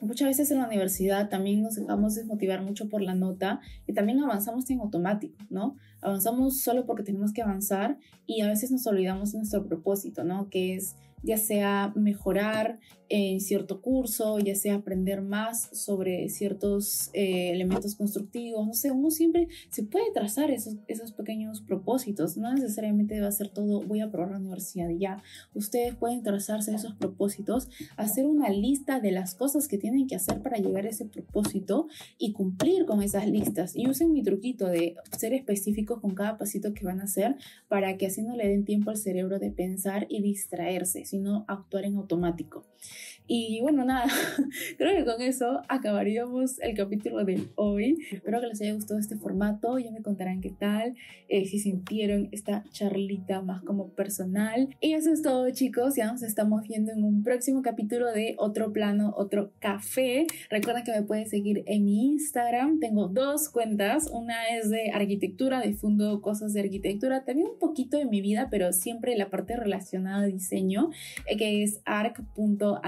muchas 0.00 0.28
veces 0.28 0.50
en 0.50 0.58
la 0.58 0.66
universidad 0.66 1.28
también 1.28 1.62
nos 1.62 1.76
dejamos 1.76 2.14
desmotivar 2.14 2.62
mucho 2.62 2.88
por 2.88 3.02
la 3.02 3.14
nota 3.14 3.60
y 3.86 3.92
también 3.92 4.20
avanzamos 4.20 4.68
en 4.70 4.80
automático, 4.80 5.36
¿no? 5.50 5.76
Avanzamos 6.00 6.60
solo 6.60 6.86
porque 6.86 7.02
tenemos 7.02 7.32
que 7.32 7.42
avanzar 7.42 7.98
y 8.26 8.42
a 8.42 8.48
veces 8.48 8.70
nos 8.70 8.86
olvidamos 8.86 9.32
de 9.32 9.38
nuestro 9.38 9.66
propósito, 9.66 10.24
¿no? 10.24 10.48
Que 10.50 10.74
es 10.76 10.96
ya 11.22 11.36
sea 11.36 11.92
mejorar 11.96 12.78
en 13.08 13.40
cierto 13.40 13.80
curso, 13.80 14.38
ya 14.38 14.54
sea 14.54 14.76
aprender 14.76 15.22
más 15.22 15.68
sobre 15.72 16.28
ciertos 16.28 17.10
eh, 17.12 17.50
elementos 17.50 17.94
constructivos, 17.94 18.66
no 18.66 18.74
sé, 18.74 18.90
uno 18.90 19.10
siempre 19.10 19.48
se 19.70 19.82
puede 19.82 20.10
trazar 20.12 20.50
esos, 20.50 20.76
esos 20.88 21.12
pequeños 21.12 21.60
propósitos, 21.60 22.36
no 22.36 22.52
necesariamente 22.52 23.14
debe 23.14 23.30
ser 23.32 23.48
todo, 23.48 23.80
voy 23.82 24.00
a 24.00 24.10
probar 24.10 24.32
la 24.32 24.38
universidad 24.38 24.88
y 24.88 24.98
ya, 24.98 25.22
ustedes 25.54 25.94
pueden 25.94 26.22
trazarse 26.22 26.74
esos 26.74 26.94
propósitos, 26.94 27.68
hacer 27.96 28.26
una 28.26 28.50
lista 28.50 29.00
de 29.00 29.12
las 29.12 29.34
cosas 29.34 29.68
que 29.68 29.78
tienen 29.78 30.06
que 30.06 30.16
hacer 30.16 30.42
para 30.42 30.58
llegar 30.58 30.86
a 30.86 30.90
ese 30.90 31.04
propósito 31.04 31.88
y 32.18 32.32
cumplir 32.32 32.84
con 32.84 33.02
esas 33.02 33.26
listas 33.28 33.74
y 33.74 33.88
usen 33.88 34.12
mi 34.12 34.22
truquito 34.22 34.66
de 34.66 34.96
ser 35.16 35.32
específicos 35.34 36.00
con 36.00 36.14
cada 36.14 36.38
pasito 36.38 36.74
que 36.74 36.84
van 36.84 37.00
a 37.00 37.04
hacer 37.04 37.36
para 37.68 37.96
que 37.96 38.06
así 38.06 38.22
no 38.22 38.36
le 38.36 38.48
den 38.48 38.64
tiempo 38.64 38.90
al 38.90 38.96
cerebro 38.96 39.38
de 39.38 39.50
pensar 39.50 40.06
y 40.08 40.22
distraerse, 40.22 41.04
sino 41.04 41.44
actuar 41.48 41.84
en 41.84 41.96
automático. 41.96 42.64
Y 43.30 43.60
bueno, 43.60 43.84
nada, 43.84 44.06
creo 44.78 44.96
que 44.96 45.04
con 45.04 45.20
eso 45.20 45.60
acabaríamos 45.68 46.58
el 46.60 46.74
capítulo 46.74 47.26
de 47.26 47.46
hoy. 47.56 47.98
Espero 48.10 48.40
que 48.40 48.46
les 48.46 48.62
haya 48.62 48.72
gustado 48.72 48.98
este 48.98 49.16
formato, 49.16 49.78
ya 49.78 49.90
me 49.90 50.00
contarán 50.00 50.40
qué 50.40 50.50
tal, 50.50 50.94
eh, 51.28 51.44
si 51.44 51.58
sintieron 51.58 52.30
esta 52.32 52.64
charlita 52.70 53.42
más 53.42 53.62
como 53.62 53.90
personal. 53.90 54.74
Y 54.80 54.94
eso 54.94 55.12
es 55.12 55.20
todo 55.20 55.50
chicos, 55.50 55.94
ya 55.94 56.10
nos 56.10 56.22
estamos 56.22 56.62
viendo 56.62 56.90
en 56.90 57.04
un 57.04 57.22
próximo 57.22 57.60
capítulo 57.60 58.10
de 58.12 58.34
Otro 58.38 58.72
Plano, 58.72 59.12
Otro 59.14 59.52
Café. 59.58 60.26
Recuerden 60.48 60.84
que 60.84 60.92
me 60.92 61.02
pueden 61.02 61.28
seguir 61.28 61.64
en 61.66 61.84
mi 61.84 62.06
Instagram, 62.12 62.80
tengo 62.80 63.08
dos 63.08 63.50
cuentas, 63.50 64.08
una 64.10 64.56
es 64.56 64.70
de 64.70 64.90
arquitectura, 64.90 65.60
difundo 65.60 66.22
cosas 66.22 66.54
de 66.54 66.60
arquitectura, 66.60 67.26
también 67.26 67.48
un 67.48 67.58
poquito 67.58 67.98
de 67.98 68.06
mi 68.06 68.22
vida, 68.22 68.48
pero 68.50 68.72
siempre 68.72 69.18
la 69.18 69.28
parte 69.28 69.54
relacionada 69.54 70.22
a 70.22 70.26
diseño, 70.26 70.88
eh, 71.26 71.36
que 71.36 71.62
es 71.62 71.82
arc.andrea 71.84 72.87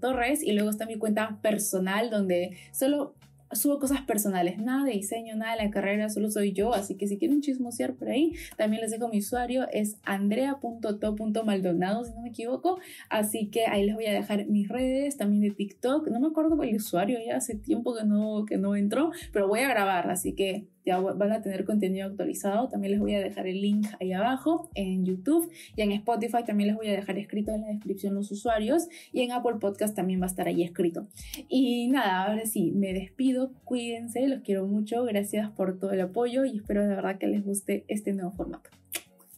torres 0.00 0.42
y 0.42 0.52
luego 0.52 0.70
está 0.70 0.86
mi 0.86 0.96
cuenta 0.96 1.38
personal 1.42 2.10
donde 2.10 2.56
solo 2.72 3.14
subo 3.52 3.80
cosas 3.80 4.02
personales, 4.02 4.58
nada 4.58 4.84
de 4.84 4.92
diseño, 4.92 5.34
nada 5.36 5.56
de 5.56 5.64
la 5.64 5.70
carrera, 5.70 6.08
solo 6.08 6.30
soy 6.30 6.52
yo, 6.52 6.72
así 6.72 6.94
que 6.94 7.08
si 7.08 7.18
quieren 7.18 7.40
chismosear 7.40 7.94
por 7.94 8.08
ahí, 8.08 8.32
también 8.56 8.80
les 8.80 8.92
dejo 8.92 9.08
mi 9.08 9.18
usuario, 9.18 9.66
es 9.72 9.96
andrea.to.maldonado, 10.04 12.04
si 12.04 12.12
no 12.12 12.22
me 12.22 12.28
equivoco, 12.28 12.78
así 13.08 13.48
que 13.48 13.66
ahí 13.66 13.84
les 13.84 13.96
voy 13.96 14.06
a 14.06 14.12
dejar 14.12 14.46
mis 14.46 14.68
redes, 14.68 15.16
también 15.16 15.42
de 15.42 15.50
TikTok, 15.50 16.08
no 16.08 16.20
me 16.20 16.28
acuerdo 16.28 16.62
el 16.62 16.76
usuario, 16.76 17.18
ya 17.24 17.36
hace 17.36 17.56
tiempo 17.56 17.94
que 17.94 18.04
no, 18.04 18.44
que 18.46 18.56
no 18.56 18.76
entró, 18.76 19.10
pero 19.32 19.48
voy 19.48 19.60
a 19.60 19.68
grabar, 19.68 20.10
así 20.10 20.34
que 20.34 20.66
ya 20.84 20.98
van 20.98 21.32
a 21.32 21.42
tener 21.42 21.64
contenido 21.64 22.06
actualizado. 22.06 22.68
También 22.68 22.92
les 22.92 23.00
voy 23.00 23.14
a 23.14 23.20
dejar 23.20 23.46
el 23.46 23.60
link 23.60 23.86
ahí 24.00 24.12
abajo 24.12 24.70
en 24.74 25.04
YouTube 25.04 25.50
y 25.76 25.82
en 25.82 25.92
Spotify 25.92 26.44
también 26.44 26.68
les 26.68 26.76
voy 26.76 26.88
a 26.88 26.92
dejar 26.92 27.18
escrito 27.18 27.52
en 27.52 27.62
la 27.62 27.68
descripción 27.68 28.14
los 28.14 28.30
usuarios 28.30 28.88
y 29.12 29.22
en 29.22 29.32
Apple 29.32 29.56
Podcast 29.60 29.94
también 29.94 30.20
va 30.20 30.24
a 30.24 30.28
estar 30.28 30.46
ahí 30.46 30.62
escrito. 30.62 31.06
Y 31.48 31.88
nada, 31.88 32.24
ahora 32.24 32.46
sí, 32.46 32.72
me 32.72 32.92
despido, 32.92 33.52
cuídense, 33.64 34.26
los 34.28 34.40
quiero 34.40 34.66
mucho, 34.66 35.04
gracias 35.04 35.50
por 35.50 35.78
todo 35.78 35.92
el 35.92 36.00
apoyo 36.00 36.44
y 36.44 36.56
espero 36.56 36.82
de 36.82 36.88
verdad 36.88 37.18
que 37.18 37.26
les 37.26 37.44
guste 37.44 37.84
este 37.88 38.12
nuevo 38.12 38.32
formato. 38.32 38.70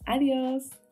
Adiós. 0.05 0.82